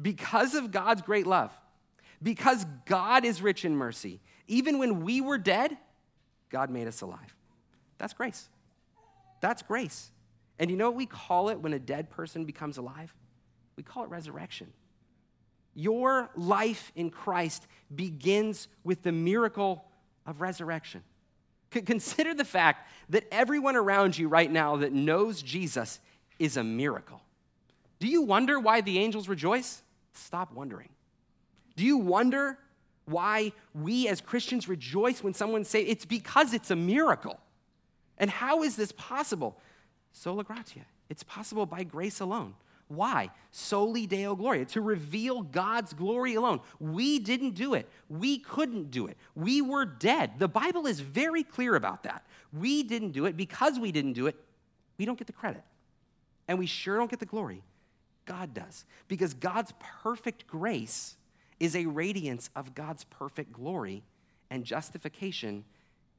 Because 0.00 0.54
of 0.54 0.70
God's 0.70 1.02
great 1.02 1.26
love, 1.26 1.52
because 2.22 2.64
God 2.86 3.24
is 3.24 3.42
rich 3.42 3.64
in 3.64 3.76
mercy, 3.76 4.20
even 4.48 4.78
when 4.78 5.04
we 5.04 5.20
were 5.20 5.38
dead, 5.38 5.76
God 6.50 6.70
made 6.70 6.88
us 6.88 7.00
alive. 7.00 7.36
That's 7.98 8.12
grace. 8.12 8.48
That's 9.40 9.62
grace. 9.62 10.10
And 10.58 10.70
you 10.70 10.76
know 10.76 10.90
what 10.90 10.96
we 10.96 11.06
call 11.06 11.48
it 11.48 11.60
when 11.60 11.72
a 11.72 11.78
dead 11.78 12.10
person 12.10 12.44
becomes 12.44 12.78
alive? 12.78 13.14
We 13.76 13.82
call 13.82 14.04
it 14.04 14.10
resurrection. 14.10 14.72
Your 15.74 16.30
life 16.36 16.92
in 16.94 17.10
Christ 17.10 17.66
begins 17.94 18.68
with 18.84 19.02
the 19.02 19.12
miracle 19.12 19.84
of 20.26 20.40
resurrection. 20.40 21.02
Consider 21.72 22.34
the 22.34 22.44
fact 22.44 22.88
that 23.08 23.24
everyone 23.32 23.76
around 23.76 24.16
you 24.16 24.28
right 24.28 24.50
now 24.50 24.76
that 24.76 24.92
knows 24.92 25.42
Jesus 25.42 26.00
is 26.38 26.56
a 26.56 26.64
miracle. 26.64 27.22
Do 27.98 28.08
you 28.08 28.22
wonder 28.22 28.58
why 28.58 28.80
the 28.80 28.98
angels 28.98 29.28
rejoice? 29.28 29.82
Stop 30.12 30.52
wondering. 30.52 30.88
Do 31.76 31.84
you 31.84 31.98
wonder 31.98 32.58
why 33.06 33.52
we 33.74 34.08
as 34.08 34.20
Christians 34.20 34.68
rejoice 34.68 35.22
when 35.22 35.34
someone 35.34 35.64
say 35.64 35.82
it's 35.82 36.04
because 36.04 36.52
it's 36.52 36.70
a 36.70 36.76
miracle? 36.76 37.38
And 38.18 38.30
how 38.30 38.62
is 38.62 38.76
this 38.76 38.92
possible? 38.92 39.58
Sola 40.12 40.44
gratia. 40.44 40.80
It's 41.08 41.22
possible 41.22 41.66
by 41.66 41.84
grace 41.84 42.20
alone. 42.20 42.54
Why? 42.94 43.30
Soli 43.50 44.06
Deo 44.06 44.34
Gloria, 44.34 44.64
to 44.66 44.80
reveal 44.80 45.42
God's 45.42 45.92
glory 45.92 46.34
alone. 46.34 46.60
We 46.78 47.18
didn't 47.18 47.54
do 47.54 47.74
it. 47.74 47.88
We 48.08 48.38
couldn't 48.38 48.90
do 48.90 49.06
it. 49.06 49.16
We 49.34 49.62
were 49.62 49.84
dead. 49.84 50.38
The 50.38 50.48
Bible 50.48 50.86
is 50.86 51.00
very 51.00 51.42
clear 51.42 51.74
about 51.74 52.02
that. 52.04 52.26
We 52.52 52.82
didn't 52.82 53.12
do 53.12 53.26
it. 53.26 53.36
Because 53.36 53.78
we 53.78 53.92
didn't 53.92 54.12
do 54.12 54.26
it, 54.26 54.36
we 54.98 55.04
don't 55.04 55.18
get 55.18 55.26
the 55.26 55.32
credit. 55.32 55.62
And 56.48 56.58
we 56.58 56.66
sure 56.66 56.96
don't 56.96 57.10
get 57.10 57.20
the 57.20 57.26
glory. 57.26 57.62
God 58.26 58.54
does. 58.54 58.84
Because 59.08 59.34
God's 59.34 59.72
perfect 60.02 60.46
grace 60.46 61.16
is 61.58 61.76
a 61.76 61.86
radiance 61.86 62.50
of 62.56 62.74
God's 62.74 63.04
perfect 63.04 63.52
glory, 63.52 64.02
and 64.50 64.64
justification 64.64 65.64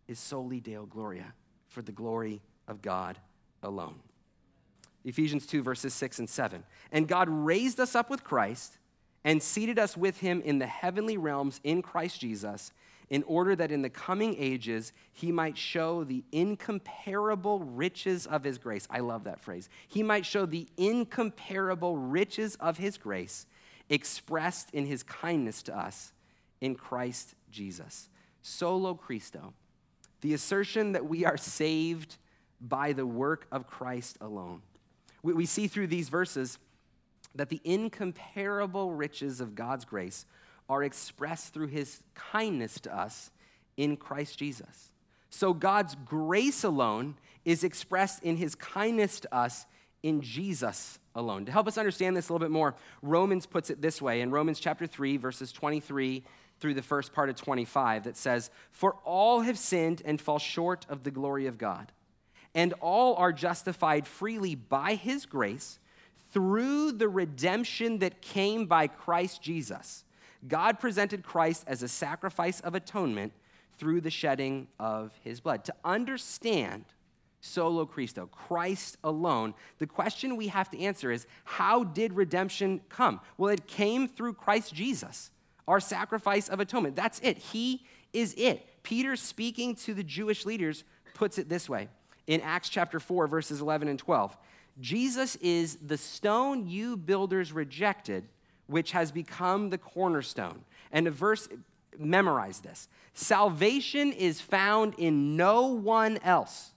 is 0.08 0.18
Soli 0.18 0.60
Deo 0.60 0.86
Gloria, 0.86 1.34
for 1.68 1.82
the 1.82 1.92
glory 1.92 2.42
of 2.68 2.82
God 2.82 3.20
alone. 3.62 4.00
Ephesians 5.06 5.46
2, 5.46 5.62
verses 5.64 5.94
6 5.94 6.20
and 6.20 6.30
7. 6.30 6.64
And 6.92 7.08
God 7.08 7.28
raised 7.30 7.80
us 7.80 7.96
up 7.96 8.10
with 8.10 8.24
Christ 8.24 8.78
and 9.24 9.42
seated 9.42 9.80
us 9.80 9.96
with 9.98 10.20
him 10.20 10.42
in 10.42 10.60
the 10.60 10.68
heavenly 10.68 11.18
realms 11.18 11.60
in 11.64 11.82
Christ 11.82 12.20
Jesus, 12.20 12.72
in 13.10 13.24
order 13.24 13.56
that 13.56 13.72
in 13.72 13.82
the 13.82 13.90
coming 13.90 14.36
ages 14.38 14.92
he 15.12 15.32
might 15.32 15.58
show 15.58 16.04
the 16.04 16.24
incomparable 16.32 17.60
riches 17.60 18.26
of 18.26 18.44
his 18.44 18.58
grace. 18.58 18.88
I 18.90 19.00
love 19.00 19.26
that 19.26 19.40
phrase. 19.40 19.70
He 19.88 20.04
might 20.04 20.26
show 20.26 20.46
the 20.46 20.68
incomparable 20.78 21.98
riches 21.98 22.56
of 22.56 22.78
his 22.78 22.98
grace 22.98 23.46
expressed 23.90 24.70
in 24.72 24.86
his 24.86 25.04
kindness 25.04 25.64
to 25.64 25.78
us 25.78 26.14
in 26.62 26.76
Christ 26.76 27.36
Jesus. 27.52 28.10
Solo 28.42 28.94
Christo. 28.94 29.54
The 30.22 30.34
assertion 30.34 30.94
that 30.94 31.06
we 31.06 31.26
are 31.26 31.38
saved 31.38 32.18
by 32.60 32.94
the 32.94 33.06
work 33.06 33.48
of 33.52 33.68
Christ 33.68 34.18
alone. 34.22 34.62
We, 35.24 35.34
we 35.34 35.46
see 35.46 35.68
through 35.68 35.88
these 35.88 36.10
verses 36.10 36.60
that 37.34 37.50
the 37.50 37.62
incomparable 37.64 38.94
riches 38.94 39.42
of 39.42 39.56
God's 39.56 39.86
grace 39.86 40.26
are 40.70 40.84
expressed 40.84 41.54
through 41.54 41.68
his 41.68 42.02
kindness 42.14 42.80
to 42.82 42.96
us 42.96 43.32
in 43.76 43.98
Christ 43.98 44.38
Jesus. 44.38 44.92
So 45.30 45.54
God's 45.54 45.96
grace 46.06 46.64
alone 46.64 47.16
is 47.44 47.64
expressed 47.64 48.24
in 48.24 48.38
his 48.38 48.54
kindness 48.56 49.20
to 49.22 49.36
us 49.36 49.66
in 50.04 50.22
Jesus 50.22 51.00
alone. 51.16 51.46
To 51.46 51.52
help 51.52 51.68
us 51.68 51.78
understand 51.78 52.16
this 52.16 52.30
a 52.30 52.34
little 52.34 52.46
bit 52.46 52.52
more, 52.52 52.76
Romans 53.02 53.46
puts 53.46 53.70
it 53.70 53.82
this 53.82 54.02
way 54.02 54.22
in 54.22 54.32
Romans 54.32 54.60
chapter 54.60 54.86
3, 54.86 55.18
verses 55.18 55.52
23 55.52 56.24
through 56.60 56.74
the 56.76 56.82
first 56.82 57.14
part 57.14 57.30
of 57.30 57.36
25, 57.36 58.04
that 58.04 58.16
says, 58.16 58.52
For 58.72 58.96
all 59.04 59.42
have 59.42 59.58
sinned 59.58 60.02
and 60.06 60.22
fall 60.22 60.40
short 60.40 60.86
of 60.88 61.04
the 61.04 61.12
glory 61.12 61.48
of 61.48 61.58
God 61.58 61.92
and 62.56 62.74
all 62.82 63.16
are 63.16 63.34
justified 63.34 64.08
freely 64.08 64.56
by 64.56 64.96
his 64.96 65.26
grace 65.26 65.80
through 66.32 66.92
the 66.92 67.08
redemption 67.08 68.00
that 68.00 68.22
came 68.22 68.66
by 68.66 68.88
Christ 68.88 69.42
Jesus. 69.42 70.04
God 70.48 70.80
presented 70.80 71.24
Christ 71.24 71.64
as 71.68 71.84
a 71.84 71.88
sacrifice 71.88 72.60
of 72.60 72.76
atonement 72.76 73.34
through 73.78 74.02
the 74.02 74.10
shedding 74.10 74.68
of 74.80 75.14
his 75.24 75.40
blood. 75.40 75.64
To 75.66 75.76
understand 75.86 76.86
solo 77.40 77.86
Christo, 77.86 78.28
Christ 78.28 78.98
alone, 79.04 79.54
the 79.80 79.88
question 79.88 80.38
we 80.38 80.48
have 80.48 80.70
to 80.72 80.80
answer 80.80 81.12
is 81.12 81.28
how 81.44 81.84
did 81.84 82.14
redemption 82.14 82.82
come? 82.90 83.20
Well, 83.38 83.52
it 83.52 83.68
came 83.68 84.08
through 84.08 84.34
Christ 84.34 84.74
Jesus, 84.74 85.32
our 85.68 85.80
sacrifice 85.80 86.50
of 86.50 86.60
atonement. 86.60 86.96
That's 86.96 87.20
it. 87.20 87.38
He 87.38 87.86
is 88.12 88.34
it. 88.38 88.84
Peter, 88.84 89.16
speaking 89.16 89.76
to 89.76 89.94
the 89.94 90.04
Jewish 90.04 90.46
leaders, 90.46 90.84
puts 91.14 91.38
it 91.38 91.50
this 91.50 91.70
way 91.70 91.90
in 92.28 92.42
Acts 92.42 92.70
chapter 92.70 93.00
4, 93.00 93.28
verses 93.28 93.62
11 93.62 93.88
and 93.88 94.00
12. 94.00 94.38
Jesus 94.80 95.36
is 95.38 95.78
the 95.86 95.98
stone 95.98 96.68
you 96.68 96.98
builders 96.98 97.52
rejected, 97.52 98.28
which 98.68 98.92
has 98.92 99.12
become 99.12 99.70
the 99.70 99.78
cornerstone. 99.78 100.64
And 100.92 101.08
a 101.08 101.12
verse, 101.12 101.48
memorize 102.00 102.60
this 102.60 102.88
Salvation 103.14 104.12
is 104.12 104.42
found 104.42 104.96
in 104.98 105.38
no 105.38 105.68
one 105.68 106.18
else, 106.24 106.72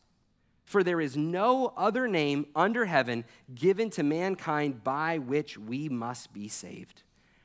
for 0.64 0.82
there 0.84 1.00
is 1.00 1.16
no 1.16 1.72
other 1.76 2.06
name 2.06 2.46
under 2.54 2.84
heaven 2.84 3.24
given 3.54 3.88
to 3.90 4.02
mankind 4.02 4.84
by 4.84 5.18
which 5.18 5.56
we 5.56 5.88
must 5.88 6.32
be 6.32 6.48
saved. 6.48 7.02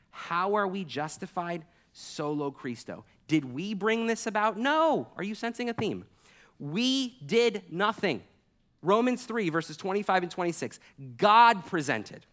How 0.10 0.56
are 0.56 0.68
we 0.68 0.84
justified? 0.84 1.66
Solo 1.94 2.52
Christo. 2.52 3.06
Did 3.28 3.46
we 3.46 3.74
bring 3.74 4.08
this 4.08 4.28
about? 4.28 4.58
No. 4.58 5.08
Are 5.18 5.24
you 5.24 5.36
sensing 5.36 5.70
a 5.70 5.74
theme? 5.74 6.06
We 6.62 7.18
did 7.26 7.64
nothing. 7.72 8.22
Romans 8.84 9.26
3, 9.26 9.50
verses 9.50 9.76
25 9.78 10.24
and 10.24 10.32
26. 10.32 10.80
God 11.18 11.66
presented. 11.66 12.28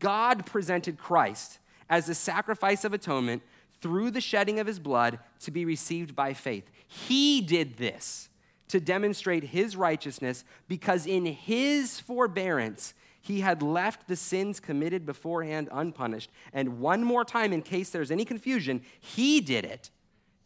God 0.00 0.44
presented 0.44 0.98
Christ 0.98 1.60
as 1.88 2.08
a 2.08 2.14
sacrifice 2.14 2.84
of 2.84 2.92
atonement 2.92 3.42
through 3.80 4.10
the 4.10 4.20
shedding 4.20 4.58
of 4.58 4.66
his 4.66 4.80
blood 4.80 5.20
to 5.40 5.52
be 5.52 5.64
received 5.64 6.16
by 6.16 6.34
faith. 6.34 6.68
He 6.88 7.40
did 7.40 7.76
this 7.76 8.28
to 8.66 8.80
demonstrate 8.80 9.44
his 9.44 9.76
righteousness 9.76 10.44
because 10.66 11.06
in 11.06 11.24
his 11.24 12.00
forbearance 12.00 12.94
he 13.20 13.40
had 13.40 13.62
left 13.62 14.08
the 14.08 14.16
sins 14.16 14.58
committed 14.58 15.06
beforehand 15.06 15.68
unpunished. 15.70 16.30
And 16.52 16.80
one 16.80 17.04
more 17.04 17.24
time, 17.24 17.52
in 17.52 17.62
case 17.62 17.90
there's 17.90 18.10
any 18.10 18.24
confusion, 18.24 18.82
he 18.98 19.40
did 19.40 19.64
it 19.64 19.90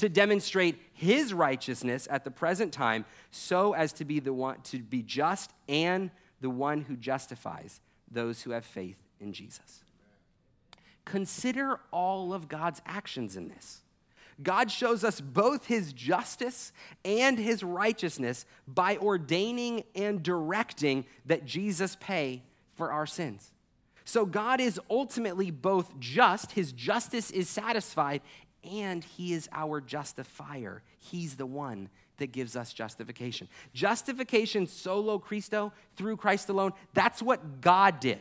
to 0.02 0.08
demonstrate 0.08 0.80
his 0.92 1.32
righteousness 1.32 2.08
at 2.10 2.24
the 2.24 2.30
present 2.30 2.72
time 2.72 3.04
so 3.30 3.72
as 3.72 3.92
to 3.92 4.04
be 4.04 4.18
the 4.18 4.32
one 4.32 4.60
to 4.62 4.80
be 4.80 5.00
just 5.00 5.52
and 5.68 6.10
the 6.40 6.50
one 6.50 6.80
who 6.80 6.96
justifies 6.96 7.80
those 8.10 8.42
who 8.42 8.50
have 8.50 8.64
faith 8.64 8.96
in 9.20 9.32
Jesus. 9.32 9.84
consider 11.04 11.78
all 11.92 12.34
of 12.34 12.48
God's 12.48 12.82
actions 12.84 13.36
in 13.36 13.46
this. 13.46 13.82
God 14.42 14.72
shows 14.72 15.04
us 15.04 15.20
both 15.20 15.66
his 15.66 15.92
justice 15.92 16.72
and 17.04 17.38
his 17.38 17.62
righteousness 17.62 18.44
by 18.66 18.96
ordaining 18.96 19.84
and 19.94 20.20
directing 20.20 21.04
that 21.26 21.44
Jesus 21.44 21.96
pay 22.00 22.42
for 22.74 22.90
our 22.90 23.06
sins. 23.06 23.52
So 24.04 24.26
God 24.26 24.60
is 24.60 24.80
ultimately 24.90 25.50
both 25.50 25.98
just, 26.00 26.52
his 26.52 26.72
justice 26.72 27.30
is 27.30 27.48
satisfied, 27.48 28.20
and 28.64 29.02
he 29.02 29.32
is 29.32 29.48
our 29.52 29.80
justifier. 29.80 30.82
He's 30.98 31.36
the 31.36 31.46
one 31.46 31.88
that 32.18 32.32
gives 32.32 32.56
us 32.56 32.72
justification. 32.72 33.48
Justification 33.72 34.66
solo 34.66 35.18
Christo, 35.18 35.72
through 35.96 36.16
Christ 36.16 36.48
alone, 36.48 36.72
that's 36.94 37.22
what 37.22 37.60
God 37.60 38.00
did. 38.00 38.20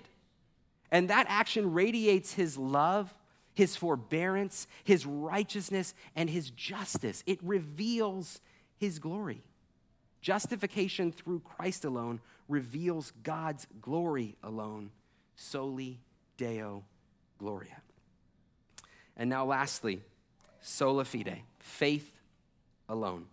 And 0.92 1.10
that 1.10 1.28
action 1.30 1.74
radiates 1.74 2.34
his 2.34 2.58
love, 2.58 3.14
his 3.54 3.76
forbearance, 3.76 4.68
his 4.84 5.06
righteousness, 5.06 5.94
and 6.16 6.30
his 6.30 6.50
justice. 6.52 7.24
It 7.26 7.40
reveals 7.44 8.42
his 8.78 9.00
glory. 9.00 9.44
Justification 10.22 11.12
through 11.12 11.40
Christ 11.40 11.86
alone 11.86 12.20
reveals 12.48 13.14
God's 13.24 13.68
glory 13.82 14.36
alone, 14.44 14.92
soli 15.36 16.00
Deo 16.38 16.84
Gloria. 17.38 17.82
And 19.16 19.30
now, 19.30 19.46
lastly, 19.46 20.02
sola 20.62 21.06
fide, 21.06 21.42
faith 21.60 22.12
alone. 22.88 23.26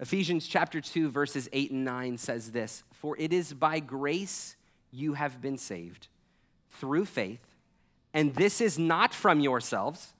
Ephesians 0.00 0.48
chapter 0.48 0.80
2, 0.80 1.10
verses 1.10 1.48
8 1.52 1.70
and 1.70 1.84
9 1.84 2.18
says 2.18 2.50
this 2.50 2.82
For 2.92 3.16
it 3.18 3.32
is 3.32 3.52
by 3.54 3.78
grace 3.78 4.56
you 4.90 5.14
have 5.14 5.40
been 5.40 5.58
saved 5.58 6.08
through 6.70 7.04
faith, 7.04 7.54
and 8.12 8.34
this 8.34 8.60
is 8.60 8.78
not 8.78 9.14
from 9.14 9.40
yourselves, 9.40 10.14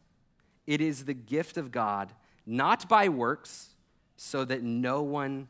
it 0.67 0.81
is 0.81 1.05
the 1.05 1.15
gift 1.15 1.57
of 1.57 1.73
God, 1.73 2.13
not 2.47 2.89
by 2.89 3.09
works, 3.09 3.71
so 4.17 4.45
that 4.45 4.63
no 4.63 5.03
one 5.03 5.49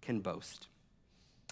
can 0.00 0.20
boast. 0.20 0.68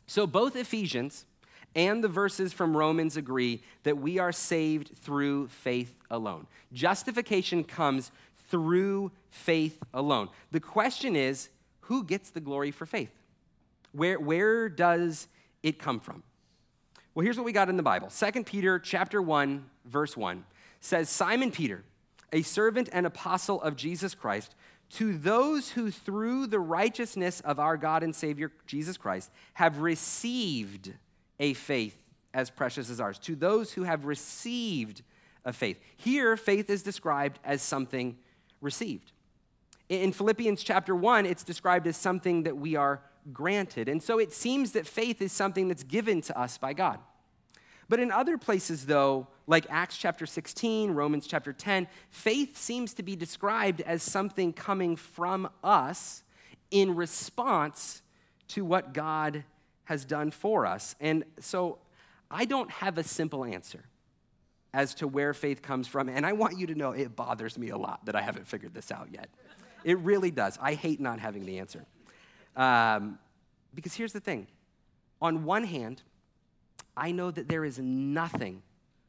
So 0.06 0.26
both 0.26 0.56
Ephesians 0.56 1.26
and 1.74 2.02
the 2.02 2.08
verses 2.08 2.52
from 2.52 2.76
Romans 2.76 3.16
agree 3.16 3.62
that 3.82 3.98
we 3.98 4.18
are 4.18 4.32
saved 4.32 4.96
through 4.98 5.48
faith 5.48 5.94
alone. 6.10 6.46
Justification 6.72 7.64
comes 7.64 8.10
through 8.52 9.10
faith 9.30 9.82
alone. 9.94 10.28
The 10.50 10.60
question 10.60 11.16
is 11.16 11.48
who 11.80 12.04
gets 12.04 12.30
the 12.30 12.40
glory 12.40 12.70
for 12.70 12.84
faith? 12.84 13.18
Where, 13.92 14.20
where 14.20 14.68
does 14.68 15.26
it 15.62 15.78
come 15.78 15.98
from? 15.98 16.22
Well, 17.14 17.24
here's 17.24 17.38
what 17.38 17.46
we 17.46 17.52
got 17.52 17.70
in 17.70 17.78
the 17.78 17.82
Bible. 17.82 18.08
2 18.08 18.44
Peter 18.44 18.78
chapter 18.78 19.22
1, 19.22 19.64
verse 19.86 20.16
1 20.16 20.44
says, 20.80 21.08
Simon 21.08 21.50
Peter, 21.50 21.82
a 22.32 22.42
servant 22.42 22.90
and 22.92 23.06
apostle 23.06 23.60
of 23.62 23.74
Jesus 23.74 24.14
Christ, 24.14 24.54
to 24.90 25.16
those 25.16 25.70
who 25.70 25.90
through 25.90 26.46
the 26.46 26.60
righteousness 26.60 27.40
of 27.40 27.58
our 27.58 27.78
God 27.78 28.02
and 28.02 28.14
Savior 28.14 28.52
Jesus 28.66 28.98
Christ 28.98 29.30
have 29.54 29.78
received 29.78 30.92
a 31.40 31.54
faith 31.54 31.96
as 32.34 32.50
precious 32.50 32.90
as 32.90 33.00
ours. 33.00 33.18
To 33.20 33.34
those 33.34 33.72
who 33.72 33.84
have 33.84 34.04
received 34.04 35.02
a 35.44 35.52
faith. 35.52 35.80
Here, 35.96 36.36
faith 36.36 36.70
is 36.70 36.82
described 36.82 37.38
as 37.44 37.62
something 37.62 38.16
received. 38.62 39.12
In 39.88 40.12
Philippians 40.12 40.62
chapter 40.62 40.96
1, 40.96 41.26
it's 41.26 41.44
described 41.44 41.86
as 41.86 41.98
something 41.98 42.44
that 42.44 42.56
we 42.56 42.76
are 42.76 43.02
granted. 43.32 43.88
And 43.88 44.02
so 44.02 44.18
it 44.18 44.32
seems 44.32 44.72
that 44.72 44.86
faith 44.86 45.20
is 45.20 45.32
something 45.32 45.68
that's 45.68 45.82
given 45.82 46.22
to 46.22 46.40
us 46.40 46.56
by 46.56 46.72
God. 46.72 46.98
But 47.88 48.00
in 48.00 48.10
other 48.10 48.38
places, 48.38 48.86
though, 48.86 49.28
like 49.46 49.66
Acts 49.68 49.98
chapter 49.98 50.24
16, 50.24 50.92
Romans 50.92 51.26
chapter 51.26 51.52
10, 51.52 51.88
faith 52.08 52.56
seems 52.56 52.94
to 52.94 53.02
be 53.02 53.16
described 53.16 53.82
as 53.82 54.02
something 54.02 54.54
coming 54.54 54.96
from 54.96 55.50
us 55.62 56.22
in 56.70 56.94
response 56.94 58.00
to 58.48 58.64
what 58.64 58.94
God 58.94 59.44
has 59.84 60.04
done 60.06 60.30
for 60.30 60.64
us. 60.64 60.94
And 61.00 61.24
so 61.38 61.78
I 62.30 62.46
don't 62.46 62.70
have 62.70 62.96
a 62.96 63.04
simple 63.04 63.44
answer 63.44 63.84
as 64.74 64.94
to 64.94 65.06
where 65.06 65.34
faith 65.34 65.62
comes 65.62 65.86
from. 65.86 66.08
And 66.08 66.24
I 66.24 66.32
want 66.32 66.58
you 66.58 66.66
to 66.68 66.74
know 66.74 66.92
it 66.92 67.14
bothers 67.14 67.58
me 67.58 67.68
a 67.70 67.76
lot 67.76 68.04
that 68.06 68.16
I 68.16 68.22
haven't 68.22 68.48
figured 68.48 68.74
this 68.74 68.90
out 68.90 69.08
yet. 69.12 69.28
It 69.84 69.98
really 69.98 70.30
does. 70.30 70.58
I 70.60 70.74
hate 70.74 71.00
not 71.00 71.18
having 71.18 71.44
the 71.44 71.58
answer. 71.58 71.84
Um, 72.56 73.18
because 73.74 73.94
here's 73.94 74.12
the 74.12 74.20
thing 74.20 74.46
on 75.20 75.44
one 75.44 75.64
hand, 75.64 76.02
I 76.96 77.12
know 77.12 77.30
that 77.30 77.48
there 77.48 77.64
is 77.64 77.78
nothing 77.78 78.62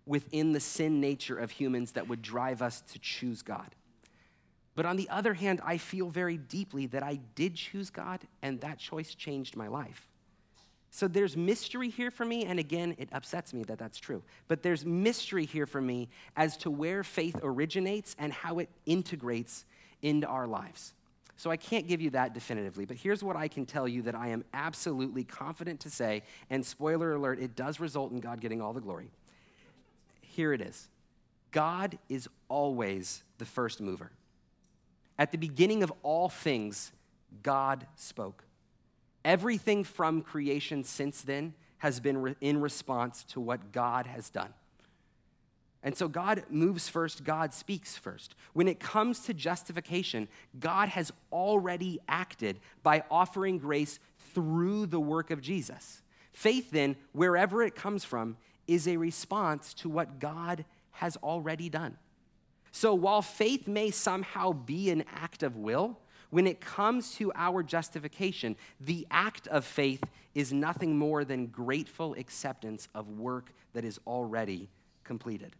within 0.05 0.51
the 0.51 0.59
sin 0.59 0.99
nature 0.99 1.37
of 1.37 1.51
humans 1.51 1.93
that 1.93 2.07
would 2.07 2.21
drive 2.21 2.61
us 2.61 2.81
to 2.81 2.99
choose 2.99 3.41
God. 3.41 3.75
But 4.75 4.85
on 4.85 4.95
the 4.95 5.09
other 5.09 5.33
hand, 5.33 5.61
I 5.63 5.77
feel 5.77 6.09
very 6.09 6.37
deeply 6.37 6.87
that 6.87 7.03
I 7.03 7.19
did 7.35 7.55
choose 7.55 7.89
God 7.89 8.21
and 8.41 8.59
that 8.61 8.79
choice 8.79 9.15
changed 9.15 9.55
my 9.55 9.67
life. 9.67 10.07
So 10.95 11.07
there's 11.07 11.35
mystery 11.35 11.89
here 11.89 12.11
for 12.11 12.23
me, 12.23 12.45
and 12.45 12.59
again, 12.59 12.93
it 12.99 13.09
upsets 13.11 13.51
me 13.51 13.63
that 13.63 13.79
that's 13.79 13.97
true. 13.97 14.21
But 14.47 14.61
there's 14.61 14.85
mystery 14.85 15.43
here 15.43 15.65
for 15.65 15.81
me 15.81 16.07
as 16.37 16.55
to 16.57 16.69
where 16.69 17.03
faith 17.03 17.35
originates 17.41 18.15
and 18.19 18.31
how 18.31 18.59
it 18.59 18.69
integrates 18.85 19.65
into 20.03 20.27
our 20.27 20.45
lives. 20.45 20.93
So 21.35 21.49
I 21.49 21.57
can't 21.57 21.87
give 21.87 21.99
you 21.99 22.11
that 22.11 22.35
definitively, 22.35 22.85
but 22.85 22.95
here's 22.95 23.23
what 23.23 23.35
I 23.35 23.47
can 23.47 23.65
tell 23.65 23.87
you 23.87 24.03
that 24.03 24.13
I 24.13 24.27
am 24.27 24.45
absolutely 24.53 25.23
confident 25.23 25.79
to 25.79 25.89
say, 25.89 26.21
and 26.51 26.63
spoiler 26.63 27.15
alert, 27.15 27.39
it 27.39 27.55
does 27.55 27.79
result 27.79 28.11
in 28.11 28.19
God 28.19 28.39
getting 28.39 28.61
all 28.61 28.71
the 28.71 28.79
glory. 28.79 29.09
Here 30.21 30.53
it 30.53 30.61
is 30.61 30.89
God 31.49 31.97
is 32.07 32.29
always 32.49 33.23
the 33.39 33.45
first 33.45 33.81
mover. 33.81 34.11
At 35.17 35.31
the 35.31 35.39
beginning 35.39 35.81
of 35.81 35.91
all 36.03 36.29
things, 36.29 36.91
God 37.41 37.87
spoke. 37.95 38.43
Everything 39.25 39.83
from 39.83 40.21
creation 40.21 40.83
since 40.83 41.21
then 41.21 41.53
has 41.79 41.99
been 41.99 42.35
in 42.41 42.61
response 42.61 43.23
to 43.25 43.39
what 43.39 43.71
God 43.71 44.05
has 44.05 44.29
done. 44.29 44.53
And 45.83 45.97
so 45.97 46.07
God 46.07 46.43
moves 46.49 46.87
first, 46.87 47.25
God 47.25 47.53
speaks 47.53 47.97
first. 47.97 48.35
When 48.53 48.69
it 48.69 48.79
comes 48.79 49.19
to 49.21 49.33
justification, 49.33 50.29
God 50.57 50.87
has 50.89 51.11
already 51.31 51.99
acted 52.07 52.59
by 52.83 53.03
offering 53.11 53.57
grace 53.57 53.99
through 54.33 54.85
the 54.85 54.99
work 54.99 55.29
of 55.29 55.41
Jesus. 55.41 56.01
Faith, 56.31 56.71
then, 56.71 56.95
wherever 57.11 57.61
it 57.61 57.75
comes 57.75 58.05
from, 58.05 58.37
is 58.65 58.87
a 58.87 58.95
response 58.95 59.73
to 59.75 59.89
what 59.89 60.19
God 60.19 60.63
has 60.91 61.17
already 61.17 61.67
done. 61.67 61.97
So 62.71 62.93
while 62.95 63.21
faith 63.21 63.67
may 63.67 63.91
somehow 63.91 64.53
be 64.53 64.89
an 64.89 65.03
act 65.13 65.43
of 65.43 65.57
will, 65.57 65.99
when 66.33 66.47
it 66.47 66.59
comes 66.59 67.13
to 67.13 67.31
our 67.35 67.61
justification, 67.61 68.55
the 68.81 69.05
act 69.11 69.47
of 69.49 69.63
faith 69.63 70.03
is 70.33 70.51
nothing 70.51 70.97
more 70.97 71.23
than 71.23 71.45
grateful 71.45 72.15
acceptance 72.15 72.87
of 72.95 73.07
work 73.07 73.53
that 73.73 73.85
is 73.85 73.99
already 74.07 74.67
completed. 75.03 75.55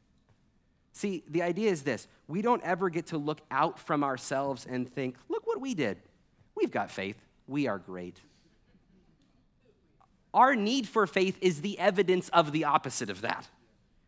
See, 0.91 1.23
the 1.29 1.43
idea 1.43 1.69
is 1.69 1.83
this 1.83 2.07
we 2.27 2.41
don't 2.41 2.63
ever 2.63 2.89
get 2.89 3.05
to 3.07 3.19
look 3.19 3.41
out 3.51 3.77
from 3.77 4.03
ourselves 4.03 4.65
and 4.67 4.91
think, 4.91 5.15
look 5.29 5.45
what 5.45 5.61
we 5.61 5.75
did. 5.75 5.99
We've 6.55 6.71
got 6.71 6.89
faith. 6.89 7.17
We 7.47 7.67
are 7.67 7.77
great. 7.77 8.19
Our 10.33 10.55
need 10.55 10.87
for 10.87 11.05
faith 11.05 11.37
is 11.39 11.61
the 11.61 11.77
evidence 11.77 12.29
of 12.29 12.51
the 12.51 12.65
opposite 12.65 13.11
of 13.11 13.21
that. 13.21 13.47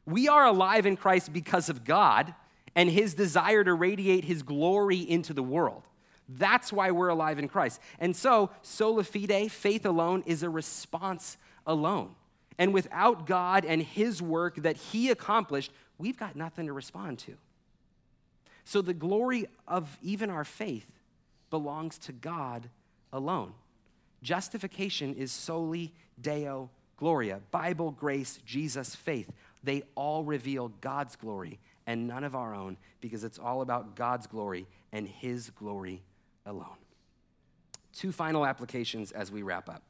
We 0.08 0.28
are 0.28 0.47
alive 0.47 0.88
in 0.88 0.97
Christ 0.97 1.32
because 1.32 1.69
of 1.69 1.86
God 1.86 2.34
and 2.73 2.89
his 2.89 3.13
desire 3.13 3.63
to 3.63 3.73
radiate 3.75 4.25
his 4.25 4.41
glory 4.41 4.97
into 4.97 5.32
the 5.32 5.43
world. 5.43 5.84
That's 6.28 6.74
why 6.74 6.92
we're 6.92 7.10
alive 7.10 7.40
in 7.40 7.48
Christ. 7.48 7.80
And 8.00 8.16
so, 8.16 8.50
sola 8.62 9.04
fide, 9.04 9.52
faith 9.52 9.86
alone, 9.86 10.24
is 10.26 10.44
a 10.44 10.50
response 10.50 11.38
alone. 11.66 12.16
And 12.58 12.74
without 12.74 13.28
God 13.28 13.66
and 13.66 13.82
his 13.82 14.22
work 14.22 14.56
that 14.58 14.78
he 14.78 15.10
accomplished, 15.10 15.72
we've 15.98 16.18
got 16.18 16.36
nothing 16.36 16.68
to 16.68 16.74
respond 16.74 17.20
to. 17.20 17.36
So 18.64 18.82
the 18.82 18.94
glory 18.94 19.46
of 19.68 19.98
even 20.02 20.30
our 20.30 20.44
faith 20.44 20.88
belongs 21.50 21.98
to 22.00 22.12
God 22.12 22.70
alone. 23.14 23.54
Justification 24.24 25.14
is 25.14 25.32
soli 25.32 25.94
Deo 26.20 26.70
Gloria. 26.98 27.42
Bible, 27.52 27.92
grace, 27.92 28.40
Jesus, 28.46 28.96
faith. 28.96 29.32
They 29.64 29.84
all 29.94 30.24
reveal 30.24 30.70
God's 30.82 31.16
glory 31.16 31.60
and 31.86 32.08
none 32.08 32.24
of 32.24 32.36
our 32.36 32.56
own 32.56 32.78
because 33.02 33.24
it's 33.24 33.38
all 33.38 33.62
about 33.62 33.96
God's 33.96 34.26
glory 34.28 34.66
and 34.92 35.08
His 35.08 35.52
glory 35.52 36.02
alone. 36.46 36.78
Two 37.94 38.12
final 38.12 38.46
applications 38.46 39.12
as 39.12 39.32
we 39.32 39.42
wrap 39.42 39.70
up. 39.70 39.84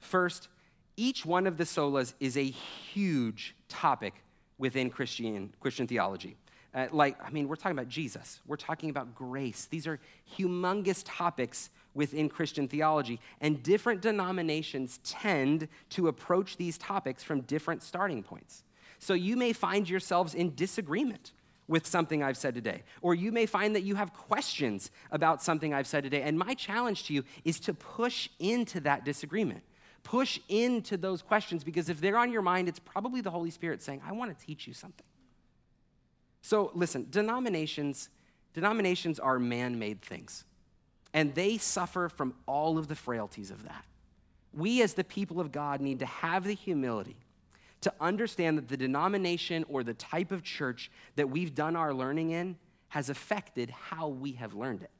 First, 0.00 0.48
each 0.96 1.24
one 1.26 1.46
of 1.46 1.56
the 1.56 1.64
solas 1.64 2.14
is 2.20 2.36
a 2.36 2.44
huge 2.44 3.54
topic 3.68 4.14
within 4.58 4.90
Christian, 4.90 5.52
Christian 5.60 5.86
theology. 5.86 6.36
Uh, 6.74 6.86
like, 6.92 7.16
I 7.24 7.30
mean, 7.30 7.48
we're 7.48 7.56
talking 7.56 7.78
about 7.78 7.88
Jesus, 7.88 8.40
we're 8.46 8.56
talking 8.56 8.90
about 8.90 9.14
grace. 9.14 9.66
These 9.70 9.86
are 9.86 9.98
humongous 10.36 11.02
topics 11.04 11.70
within 11.94 12.28
Christian 12.28 12.68
theology, 12.68 13.20
and 13.40 13.62
different 13.62 14.02
denominations 14.02 15.00
tend 15.02 15.68
to 15.90 16.08
approach 16.08 16.56
these 16.56 16.76
topics 16.78 17.22
from 17.22 17.40
different 17.42 17.82
starting 17.82 18.22
points. 18.22 18.64
So 18.98 19.14
you 19.14 19.36
may 19.36 19.52
find 19.52 19.88
yourselves 19.88 20.34
in 20.34 20.54
disagreement 20.54 21.32
with 21.68 21.86
something 21.86 22.22
I've 22.22 22.36
said 22.36 22.54
today. 22.54 22.82
Or 23.02 23.14
you 23.14 23.30
may 23.30 23.46
find 23.46 23.76
that 23.76 23.82
you 23.82 23.94
have 23.94 24.12
questions 24.14 24.90
about 25.12 25.42
something 25.42 25.72
I've 25.72 25.86
said 25.86 26.02
today. 26.02 26.22
And 26.22 26.38
my 26.38 26.54
challenge 26.54 27.04
to 27.04 27.14
you 27.14 27.24
is 27.44 27.60
to 27.60 27.74
push 27.74 28.28
into 28.38 28.80
that 28.80 29.04
disagreement. 29.04 29.62
Push 30.02 30.40
into 30.48 30.96
those 30.96 31.20
questions 31.20 31.62
because 31.62 31.90
if 31.90 32.00
they're 32.00 32.16
on 32.16 32.32
your 32.32 32.42
mind, 32.42 32.68
it's 32.68 32.78
probably 32.78 33.20
the 33.20 33.30
Holy 33.30 33.50
Spirit 33.50 33.82
saying, 33.82 34.00
I 34.06 34.12
want 34.12 34.36
to 34.36 34.46
teach 34.46 34.66
you 34.66 34.72
something. 34.72 35.04
So 36.40 36.70
listen, 36.74 37.06
denominations, 37.10 38.08
denominations 38.54 39.18
are 39.18 39.38
man-made 39.38 40.00
things. 40.00 40.44
And 41.12 41.34
they 41.34 41.58
suffer 41.58 42.08
from 42.08 42.34
all 42.46 42.78
of 42.78 42.88
the 42.88 42.94
frailties 42.94 43.50
of 43.50 43.64
that. 43.64 43.84
We 44.54 44.82
as 44.82 44.94
the 44.94 45.04
people 45.04 45.40
of 45.40 45.52
God 45.52 45.80
need 45.80 45.98
to 45.98 46.06
have 46.06 46.44
the 46.44 46.54
humility 46.54 47.16
to 47.80 47.92
understand 48.00 48.58
that 48.58 48.68
the 48.68 48.76
denomination 48.76 49.64
or 49.68 49.82
the 49.84 49.94
type 49.94 50.32
of 50.32 50.42
church 50.42 50.90
that 51.16 51.30
we've 51.30 51.54
done 51.54 51.76
our 51.76 51.94
learning 51.94 52.30
in 52.30 52.56
has 52.88 53.08
affected 53.10 53.70
how 53.70 54.08
we 54.08 54.32
have 54.32 54.54
learned 54.54 54.82
it. 54.82 54.90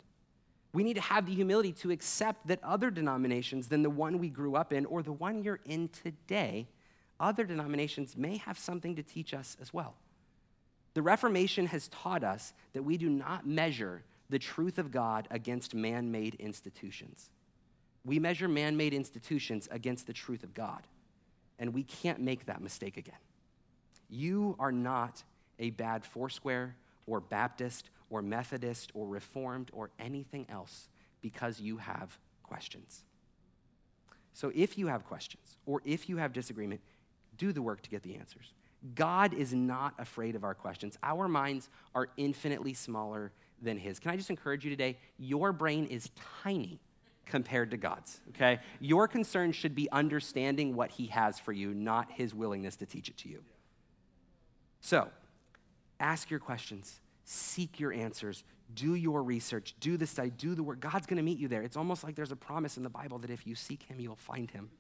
We 0.73 0.85
need 0.85 0.95
to 0.95 1.01
have 1.01 1.27
the 1.27 1.35
humility 1.35 1.73
to 1.73 1.91
accept 1.91 2.47
that 2.49 2.63
other 2.63 2.91
denominations 2.91 3.69
than 3.69 3.83
the 3.83 3.91
one 3.91 4.19
we 4.19 4.29
grew 4.29 4.55
up 4.55 4.73
in 4.73 4.85
or 4.87 5.03
the 5.03 5.13
one 5.13 5.43
you're 5.43 5.61
in 5.65 5.89
today, 5.89 6.69
other 7.19 7.45
denominations 7.45 8.17
may 8.17 8.37
have 8.37 8.59
something 8.59 8.95
to 8.97 9.03
teach 9.03 9.33
us 9.33 9.57
as 9.61 9.73
well. 9.73 9.97
The 10.95 11.03
Reformation 11.03 11.67
has 11.67 11.89
taught 11.89 12.23
us 12.23 12.53
that 12.75 12.83
we 12.83 12.97
do 12.97 13.09
not 13.09 13.47
measure 13.47 14.03
the 14.31 14.39
truth 14.39 14.79
of 14.79 14.91
God 14.91 15.27
against 15.31 15.75
man 15.75 16.13
made 16.13 16.35
institutions. 16.35 17.31
We 18.05 18.19
measure 18.19 18.47
man 18.47 18.77
made 18.77 18.93
institutions 18.93 19.69
against 19.71 20.07
the 20.07 20.13
truth 20.13 20.43
of 20.45 20.55
God 20.55 20.83
and 21.59 21.75
we 21.75 21.83
can't 21.83 22.21
make 22.21 22.47
that 22.47 22.61
mistake 22.61 22.97
again. 22.97 23.19
You 24.09 24.57
are 24.59 24.73
not 24.73 25.23
a 25.59 25.71
bad 25.71 26.05
Foursquare 26.05 26.77
or 27.07 27.21
Baptist 27.21 27.91
or 28.11 28.23
Methodist 28.23 28.91
or 28.95 29.07
Reformed 29.07 29.71
or 29.73 29.91
anything 29.99 30.47
else 30.49 30.89
because 31.21 31.61
you 31.61 31.79
have 31.79 32.19
questions. 32.43 33.03
So 34.33 34.53
if 34.55 34.79
you 34.79 34.87
have 34.87 35.05
questions 35.05 35.59
or 35.67 35.83
if 35.85 36.09
you 36.09 36.17
have 36.19 36.33
disagreement, 36.33 36.81
do 37.37 37.53
the 37.53 37.63
work 37.63 37.83
to 37.83 37.91
get 37.91 38.03
the 38.03 38.15
answers. 38.15 38.55
God 38.95 39.35
is 39.35 39.53
not 39.53 39.95
afraid 39.99 40.37
of 40.37 40.45
our 40.45 40.55
questions. 40.55 40.97
Our 41.03 41.27
minds 41.27 41.69
are 41.95 42.09
infinitely 42.17 42.75
smaller 42.75 43.33
than 43.61 43.77
His. 43.77 43.99
Can 43.99 44.13
I 44.13 44.17
just 44.17 44.31
encourage 44.31 44.65
you 44.65 44.71
today? 44.71 44.97
Your 45.19 45.53
brain 45.53 45.87
is 45.87 46.11
tiny 46.43 46.79
compared 47.29 47.71
to 47.71 47.77
God's, 47.77 48.21
okay? 48.31 48.59
Your 48.81 49.07
concern 49.07 49.53
should 49.53 49.75
be 49.75 49.89
understanding 49.93 50.75
what 50.75 50.91
He 50.91 51.07
has 51.07 51.39
for 51.39 51.53
you, 51.53 51.75
not 51.75 52.11
His 52.11 52.35
willingness 52.35 52.77
to 52.77 52.87
teach 52.87 53.09
it 53.09 53.17
to 53.19 53.29
you. 53.29 53.43
So, 54.81 55.09
ask 56.01 56.31
your 56.31 56.41
questions, 56.41 57.01
seek 57.25 57.79
your 57.79 57.93
answers, 57.93 58.45
do 58.75 58.95
your 58.95 59.23
research, 59.23 59.75
do 59.81 59.97
the 59.97 60.07
study, 60.07 60.31
do 60.31 60.55
the 60.55 60.63
work. 60.63 60.81
God's 60.81 61.07
gonna 61.07 61.23
meet 61.23 61.39
you 61.39 61.49
there. 61.49 61.63
It's 61.63 61.77
almost 61.77 62.03
like 62.03 62.15
there's 62.15 62.33
a 62.33 62.37
promise 62.37 62.77
in 62.77 62.83
the 62.83 62.91
Bible 62.91 63.19
that 63.19 63.31
if 63.31 63.47
you 63.47 63.55
seek 63.55 63.85
Him, 63.85 64.01
you'll 64.01 64.17
find 64.17 64.51
Him. 64.51 64.71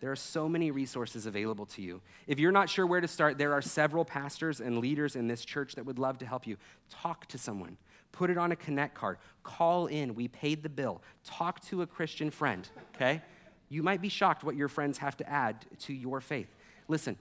There 0.00 0.10
are 0.10 0.16
so 0.16 0.48
many 0.48 0.70
resources 0.70 1.24
available 1.24 1.66
to 1.66 1.82
you. 1.82 2.02
If 2.26 2.38
you're 2.38 2.52
not 2.52 2.68
sure 2.68 2.86
where 2.86 3.00
to 3.00 3.08
start, 3.08 3.38
there 3.38 3.52
are 3.52 3.62
several 3.62 4.04
pastors 4.04 4.60
and 4.60 4.78
leaders 4.78 5.16
in 5.16 5.28
this 5.28 5.44
church 5.44 5.76
that 5.76 5.86
would 5.86 5.98
love 5.98 6.18
to 6.18 6.26
help 6.26 6.46
you. 6.46 6.56
Talk 6.90 7.26
to 7.28 7.38
someone 7.38 7.78
put 8.14 8.30
it 8.30 8.38
on 8.38 8.52
a 8.52 8.56
connect 8.56 8.94
card, 8.94 9.18
call 9.42 9.88
in, 9.88 10.14
we 10.14 10.28
paid 10.28 10.62
the 10.62 10.68
bill, 10.68 11.02
talk 11.24 11.60
to 11.66 11.82
a 11.82 11.86
Christian 11.86 12.30
friend, 12.30 12.68
okay? 12.94 13.20
You 13.68 13.82
might 13.82 14.00
be 14.00 14.08
shocked 14.08 14.44
what 14.44 14.54
your 14.54 14.68
friends 14.68 14.98
have 14.98 15.16
to 15.16 15.28
add 15.28 15.66
to 15.80 15.92
your 15.92 16.20
faith. 16.20 16.46
Listen, 16.86 17.18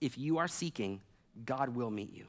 if 0.00 0.18
you 0.18 0.38
are 0.38 0.48
seeking, 0.48 1.00
God 1.46 1.76
will 1.76 1.90
meet 1.90 2.12
you. 2.12 2.26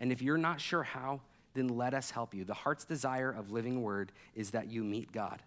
And 0.00 0.10
if 0.10 0.20
you're 0.20 0.36
not 0.36 0.60
sure 0.60 0.82
how, 0.82 1.20
then 1.54 1.68
let 1.68 1.94
us 1.94 2.10
help 2.10 2.34
you. 2.34 2.44
The 2.44 2.54
heart's 2.54 2.84
desire 2.84 3.30
of 3.30 3.52
living 3.52 3.82
word 3.82 4.10
is 4.34 4.50
that 4.50 4.68
you 4.68 4.82
meet 4.82 5.12
God. 5.12 5.42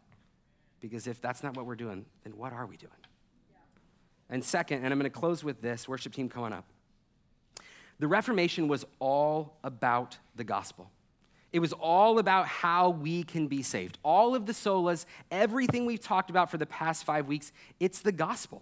Because 0.79 1.07
if 1.07 1.21
that's 1.21 1.43
not 1.43 1.57
what 1.57 1.65
we're 1.65 1.75
doing, 1.75 2.05
then 2.23 2.37
what 2.37 2.53
are 2.53 2.65
we 2.65 2.77
doing? 2.77 2.91
And 4.29 4.43
second, 4.43 4.85
and 4.85 4.93
I'm 4.93 4.99
going 4.99 5.11
to 5.11 5.19
close 5.19 5.43
with 5.43 5.61
this 5.61 5.89
worship 5.89 6.13
team 6.13 6.29
coming 6.29 6.53
up. 6.53 6.65
The 7.99 8.07
Reformation 8.07 8.69
was 8.69 8.85
all 8.99 9.57
about 9.61 10.17
the 10.37 10.45
gospel. 10.45 10.89
It 11.51 11.59
was 11.59 11.73
all 11.73 12.19
about 12.19 12.47
how 12.47 12.89
we 12.89 13.23
can 13.23 13.47
be 13.47 13.63
saved. 13.63 13.97
All 14.03 14.35
of 14.35 14.45
the 14.45 14.53
solas, 14.53 15.05
everything 15.31 15.85
we've 15.85 16.01
talked 16.01 16.29
about 16.29 16.51
for 16.51 16.57
the 16.57 16.65
past 16.65 17.03
five 17.03 17.27
weeks, 17.27 17.51
it's 17.79 18.01
the 18.01 18.11
gospel. 18.11 18.61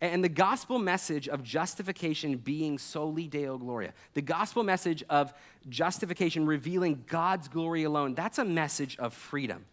And 0.00 0.22
the 0.22 0.28
gospel 0.28 0.78
message 0.78 1.28
of 1.28 1.42
justification 1.42 2.36
being 2.36 2.78
soli 2.78 3.26
Deo 3.26 3.56
Gloria, 3.56 3.92
the 4.14 4.22
gospel 4.22 4.62
message 4.62 5.02
of 5.08 5.32
justification 5.68 6.46
revealing 6.46 7.04
God's 7.06 7.48
glory 7.48 7.84
alone, 7.84 8.14
that's 8.14 8.38
a 8.38 8.44
message 8.44 8.96
of 8.98 9.14
freedom. 9.14 9.64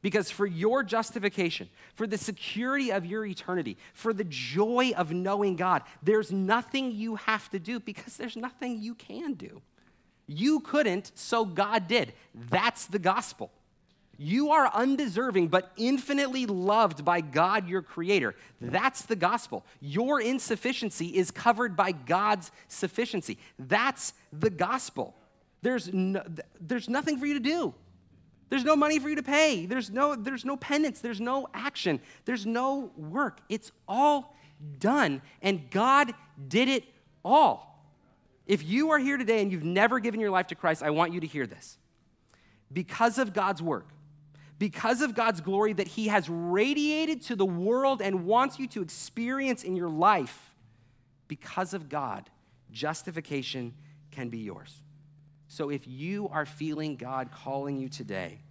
Because 0.00 0.32
for 0.32 0.46
your 0.46 0.82
justification, 0.82 1.68
for 1.94 2.08
the 2.08 2.18
security 2.18 2.90
of 2.90 3.06
your 3.06 3.24
eternity, 3.24 3.76
for 3.94 4.12
the 4.12 4.24
joy 4.24 4.92
of 4.96 5.12
knowing 5.12 5.54
God, 5.54 5.82
there's 6.02 6.32
nothing 6.32 6.90
you 6.90 7.14
have 7.14 7.48
to 7.50 7.60
do 7.60 7.78
because 7.78 8.16
there's 8.16 8.36
nothing 8.36 8.82
you 8.82 8.96
can 8.96 9.34
do. 9.34 9.62
You 10.32 10.60
couldn't, 10.60 11.12
so 11.14 11.44
God 11.44 11.88
did. 11.88 12.12
That's 12.34 12.86
the 12.86 12.98
gospel. 12.98 13.50
You 14.18 14.52
are 14.52 14.70
undeserving, 14.72 15.48
but 15.48 15.72
infinitely 15.76 16.46
loved 16.46 17.04
by 17.04 17.20
God, 17.20 17.68
your 17.68 17.82
creator. 17.82 18.34
That's 18.60 19.02
the 19.02 19.16
gospel. 19.16 19.64
Your 19.80 20.20
insufficiency 20.20 21.08
is 21.16 21.30
covered 21.30 21.76
by 21.76 21.92
God's 21.92 22.50
sufficiency. 22.68 23.38
That's 23.58 24.14
the 24.32 24.50
gospel. 24.50 25.14
There's, 25.62 25.92
no, 25.92 26.22
there's 26.60 26.88
nothing 26.88 27.18
for 27.18 27.26
you 27.26 27.34
to 27.34 27.40
do. 27.40 27.74
There's 28.48 28.64
no 28.64 28.76
money 28.76 28.98
for 28.98 29.08
you 29.08 29.16
to 29.16 29.22
pay. 29.22 29.66
There's 29.66 29.90
no, 29.90 30.14
there's 30.14 30.44
no 30.44 30.56
penance. 30.56 31.00
There's 31.00 31.20
no 31.20 31.48
action. 31.54 32.00
There's 32.24 32.46
no 32.46 32.92
work. 32.96 33.40
It's 33.48 33.72
all 33.88 34.36
done. 34.78 35.22
And 35.40 35.70
God 35.70 36.12
did 36.48 36.68
it 36.68 36.84
all. 37.24 37.71
If 38.52 38.68
you 38.68 38.90
are 38.90 38.98
here 38.98 39.16
today 39.16 39.40
and 39.40 39.50
you've 39.50 39.64
never 39.64 39.98
given 39.98 40.20
your 40.20 40.30
life 40.30 40.48
to 40.48 40.54
Christ, 40.54 40.82
I 40.82 40.90
want 40.90 41.14
you 41.14 41.20
to 41.20 41.26
hear 41.26 41.46
this. 41.46 41.78
Because 42.70 43.16
of 43.16 43.32
God's 43.32 43.62
work, 43.62 43.88
because 44.58 45.00
of 45.00 45.14
God's 45.14 45.40
glory 45.40 45.72
that 45.72 45.88
He 45.88 46.08
has 46.08 46.28
radiated 46.28 47.22
to 47.22 47.34
the 47.34 47.46
world 47.46 48.02
and 48.02 48.26
wants 48.26 48.58
you 48.58 48.66
to 48.66 48.82
experience 48.82 49.62
in 49.62 49.74
your 49.74 49.88
life, 49.88 50.54
because 51.28 51.72
of 51.72 51.88
God, 51.88 52.28
justification 52.70 53.72
can 54.10 54.28
be 54.28 54.40
yours. 54.40 54.82
So 55.48 55.70
if 55.70 55.88
you 55.88 56.28
are 56.28 56.44
feeling 56.44 56.96
God 56.96 57.30
calling 57.32 57.78
you 57.78 57.88
today, 57.88 58.42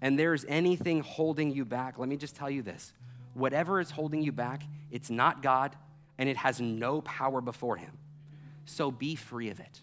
and 0.00 0.18
there's 0.18 0.46
anything 0.48 1.02
holding 1.02 1.50
you 1.50 1.66
back, 1.66 1.98
let 1.98 2.08
me 2.08 2.16
just 2.16 2.34
tell 2.34 2.48
you 2.48 2.62
this 2.62 2.94
whatever 3.34 3.78
is 3.78 3.90
holding 3.90 4.22
you 4.22 4.32
back, 4.32 4.62
it's 4.90 5.10
not 5.10 5.42
God, 5.42 5.76
and 6.16 6.30
it 6.30 6.38
has 6.38 6.62
no 6.62 7.02
power 7.02 7.42
before 7.42 7.76
Him 7.76 7.98
so 8.64 8.90
be 8.90 9.14
free 9.14 9.50
of 9.50 9.60
it. 9.60 9.80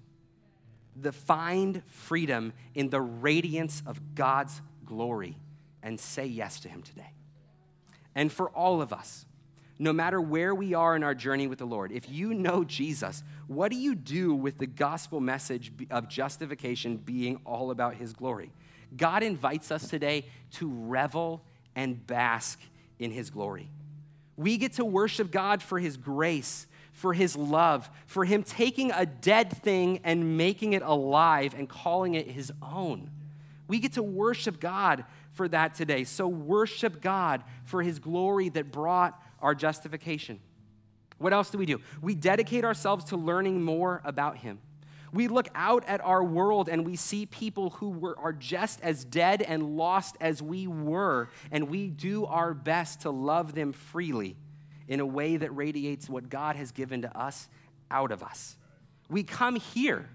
The 0.96 1.12
find 1.12 1.84
freedom 1.88 2.54
in 2.74 2.90
the 2.90 3.02
radiance 3.02 3.84
of 3.86 4.16
God's 4.16 4.62
glory 4.86 5.38
and 5.84 6.00
say 6.00 6.26
yes 6.26 6.60
to 6.62 6.70
Him 6.70 6.82
today. 6.82 7.12
And 8.16 8.32
for 8.32 8.50
all 8.50 8.82
of 8.82 8.92
us, 8.92 9.26
no 9.80 9.94
matter 9.94 10.20
where 10.20 10.56
we 10.56 10.74
are 10.74 10.96
in 10.96 11.04
our 11.04 11.14
journey 11.14 11.46
with 11.46 11.60
the 11.60 11.66
Lord, 11.66 11.92
if 11.92 12.10
you 12.10 12.34
know 12.34 12.64
Jesus, 12.64 13.24
what 13.46 13.72
do 13.72 13.78
you 13.78 13.94
do 13.94 14.34
with 14.34 14.58
the 14.58 14.66
gospel 14.66 15.20
message 15.20 15.72
of 15.92 16.08
justification 16.08 16.98
being 16.98 17.40
all 17.46 17.70
about 17.70 17.96
His 17.96 18.14
glory? 18.14 18.52
God 18.96 19.22
invites 19.22 19.70
us 19.70 19.88
today 19.88 20.26
to 20.54 20.68
revel 20.68 21.44
and 21.76 22.06
bask 22.08 22.60
in 22.98 23.12
His 23.12 23.30
glory. 23.30 23.70
We 24.36 24.58
get 24.58 24.74
to 24.74 24.86
worship 24.86 25.32
God 25.32 25.62
for 25.62 25.78
His 25.78 25.98
grace 25.98 26.66
for 26.98 27.14
his 27.14 27.36
love, 27.36 27.92
for 28.08 28.26
him 28.26 28.42
taking 28.42 28.92
a 28.92 29.06
dead 29.06 29.56
thing 29.56 30.00
and 30.04 30.36
making 30.36 30.74
it 30.74 30.82
alive 30.82 31.54
and 31.56 31.70
calling 31.70 32.16
it 32.16 32.28
his 32.28 32.52
own. 32.60 33.12
We 33.68 33.78
get 33.78 33.94
to 33.94 34.04
worship 34.04 34.60
God 34.60 35.06
for 35.34 35.48
that 35.50 35.76
today. 35.76 36.06
So 36.06 36.28
worship 36.28 37.00
God 37.00 37.44
for 37.66 37.84
his 37.84 38.00
glory 38.00 38.50
that 38.50 38.72
brought 38.72 39.22
our 39.44 39.54
justification. 39.54 40.40
What 41.20 41.34
else 41.34 41.52
do 41.52 41.60
we 41.60 41.68
do? 41.68 41.82
We 42.02 42.16
dedicate 42.16 42.66
ourselves 42.66 43.06
to 43.06 43.16
learning 43.16 43.62
more 43.62 44.02
about 44.04 44.38
him. 44.38 44.58
We 45.14 45.28
look 45.28 45.50
out 45.54 45.88
at 45.88 46.04
our 46.04 46.24
world 46.24 46.68
and 46.68 46.84
we 46.84 46.96
see 46.96 47.28
people 47.28 47.70
who 47.70 47.92
were, 47.92 48.18
are 48.18 48.34
just 48.34 48.82
as 48.82 49.06
dead 49.06 49.44
and 49.44 49.78
lost 49.78 50.18
as 50.20 50.42
we 50.42 50.66
were, 50.66 51.30
and 51.52 51.70
we 51.70 51.90
do 51.90 52.26
our 52.26 52.56
best 52.56 53.02
to 53.02 53.12
love 53.12 53.54
them 53.54 53.72
freely 53.72 54.36
in 54.88 55.00
a 55.00 55.06
way 55.06 55.38
that 55.38 55.56
radiates 55.56 56.10
what 56.10 56.30
God 56.30 56.56
has 56.56 56.72
given 56.72 57.02
to 57.02 57.18
us 57.18 57.48
out 57.92 58.12
of 58.12 58.24
us. 58.24 58.56
We 59.10 59.24
come 59.24 59.56
here 59.56 60.10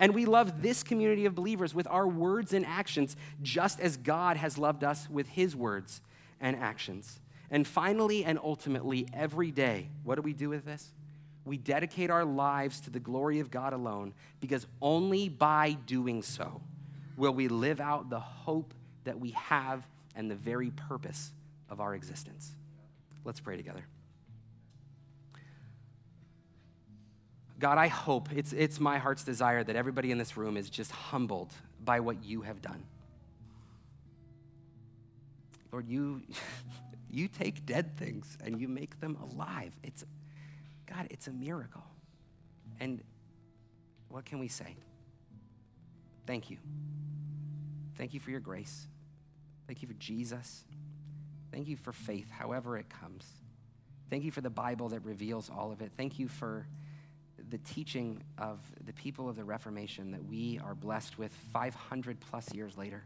and 0.00 0.14
we 0.14 0.26
love 0.26 0.62
this 0.62 0.82
community 0.82 1.26
of 1.26 1.34
believers 1.34 1.74
with 1.74 1.86
our 1.88 2.06
words 2.06 2.52
and 2.52 2.64
actions, 2.64 3.16
just 3.42 3.80
as 3.80 3.96
God 3.96 4.36
has 4.36 4.56
loved 4.56 4.84
us 4.84 5.08
with 5.10 5.28
his 5.28 5.56
words 5.56 6.00
and 6.40 6.56
actions. 6.56 7.20
And 7.50 7.66
finally 7.66 8.24
and 8.24 8.38
ultimately, 8.42 9.08
every 9.12 9.50
day, 9.50 9.88
what 10.04 10.16
do 10.16 10.22
we 10.22 10.34
do 10.34 10.50
with 10.50 10.64
this? 10.64 10.92
We 11.44 11.56
dedicate 11.56 12.10
our 12.10 12.24
lives 12.24 12.80
to 12.82 12.90
the 12.90 13.00
glory 13.00 13.40
of 13.40 13.50
God 13.50 13.72
alone 13.72 14.12
because 14.40 14.66
only 14.82 15.28
by 15.28 15.78
doing 15.86 16.22
so 16.22 16.60
will 17.16 17.32
we 17.32 17.48
live 17.48 17.80
out 17.80 18.10
the 18.10 18.20
hope 18.20 18.74
that 19.04 19.18
we 19.18 19.30
have 19.30 19.86
and 20.14 20.30
the 20.30 20.34
very 20.34 20.70
purpose 20.70 21.32
of 21.70 21.80
our 21.80 21.94
existence. 21.94 22.52
Let's 23.24 23.40
pray 23.40 23.56
together. 23.56 23.84
God, 27.58 27.76
I 27.76 27.88
hope, 27.88 28.28
it's, 28.34 28.52
it's 28.52 28.78
my 28.78 28.98
heart's 28.98 29.24
desire 29.24 29.64
that 29.64 29.74
everybody 29.74 30.12
in 30.12 30.18
this 30.18 30.36
room 30.36 30.56
is 30.56 30.70
just 30.70 30.92
humbled 30.92 31.52
by 31.84 32.00
what 32.00 32.24
you 32.24 32.42
have 32.42 32.62
done. 32.62 32.84
Lord, 35.72 35.88
you, 35.88 36.22
you 37.10 37.26
take 37.26 37.66
dead 37.66 37.96
things 37.96 38.38
and 38.44 38.60
you 38.60 38.68
make 38.68 39.00
them 39.00 39.16
alive. 39.32 39.72
It's, 39.82 40.04
God, 40.86 41.08
it's 41.10 41.26
a 41.26 41.32
miracle. 41.32 41.84
And 42.80 43.02
what 44.08 44.24
can 44.24 44.38
we 44.38 44.48
say? 44.48 44.76
Thank 46.26 46.50
you. 46.50 46.58
Thank 47.96 48.14
you 48.14 48.20
for 48.20 48.30
your 48.30 48.40
grace. 48.40 48.86
Thank 49.66 49.82
you 49.82 49.88
for 49.88 49.94
Jesus. 49.94 50.64
Thank 51.50 51.66
you 51.66 51.76
for 51.76 51.92
faith, 51.92 52.30
however 52.30 52.78
it 52.78 52.86
comes. 52.88 53.26
Thank 54.10 54.24
you 54.24 54.30
for 54.30 54.40
the 54.40 54.50
Bible 54.50 54.90
that 54.90 55.04
reveals 55.04 55.50
all 55.50 55.72
of 55.72 55.82
it. 55.82 55.92
Thank 55.96 56.18
you 56.18 56.28
for 56.28 56.66
the 57.50 57.58
teaching 57.58 58.22
of 58.36 58.58
the 58.84 58.92
people 58.92 59.28
of 59.28 59.36
the 59.36 59.44
Reformation 59.44 60.10
that 60.12 60.24
we 60.24 60.60
are 60.64 60.74
blessed 60.74 61.18
with 61.18 61.32
500 61.52 62.20
plus 62.20 62.52
years 62.52 62.76
later. 62.76 63.04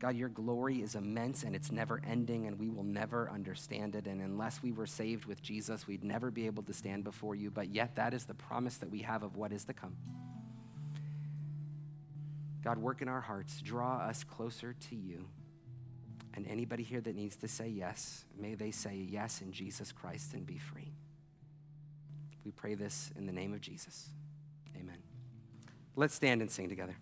God, 0.00 0.16
your 0.16 0.30
glory 0.30 0.80
is 0.80 0.94
immense 0.94 1.42
and 1.42 1.54
it's 1.54 1.70
never 1.70 2.00
ending, 2.06 2.46
and 2.46 2.58
we 2.58 2.70
will 2.70 2.84
never 2.84 3.30
understand 3.30 3.94
it. 3.94 4.06
And 4.06 4.22
unless 4.22 4.62
we 4.62 4.72
were 4.72 4.86
saved 4.86 5.26
with 5.26 5.42
Jesus, 5.42 5.86
we'd 5.86 6.02
never 6.02 6.30
be 6.30 6.46
able 6.46 6.62
to 6.64 6.72
stand 6.72 7.04
before 7.04 7.34
you. 7.34 7.50
But 7.50 7.68
yet, 7.68 7.96
that 7.96 8.14
is 8.14 8.24
the 8.24 8.34
promise 8.34 8.78
that 8.78 8.90
we 8.90 9.00
have 9.00 9.22
of 9.22 9.36
what 9.36 9.52
is 9.52 9.64
to 9.66 9.74
come. 9.74 9.96
God, 12.64 12.78
work 12.78 13.02
in 13.02 13.08
our 13.08 13.20
hearts, 13.20 13.60
draw 13.60 13.98
us 13.98 14.24
closer 14.24 14.74
to 14.88 14.96
you. 14.96 15.26
And 16.32 16.46
anybody 16.46 16.82
here 16.82 17.00
that 17.00 17.14
needs 17.14 17.36
to 17.36 17.48
say 17.48 17.68
yes, 17.68 18.24
may 18.38 18.54
they 18.54 18.70
say 18.70 18.94
yes 18.94 19.42
in 19.42 19.52
Jesus 19.52 19.92
Christ 19.92 20.32
and 20.32 20.46
be 20.46 20.58
free. 20.58 20.92
We 22.50 22.54
pray 22.54 22.74
this 22.74 23.12
in 23.16 23.26
the 23.26 23.32
name 23.32 23.54
of 23.54 23.60
Jesus. 23.60 24.08
Amen. 24.76 24.96
Let's 25.94 26.16
stand 26.16 26.42
and 26.42 26.50
sing 26.50 26.68
together. 26.68 26.96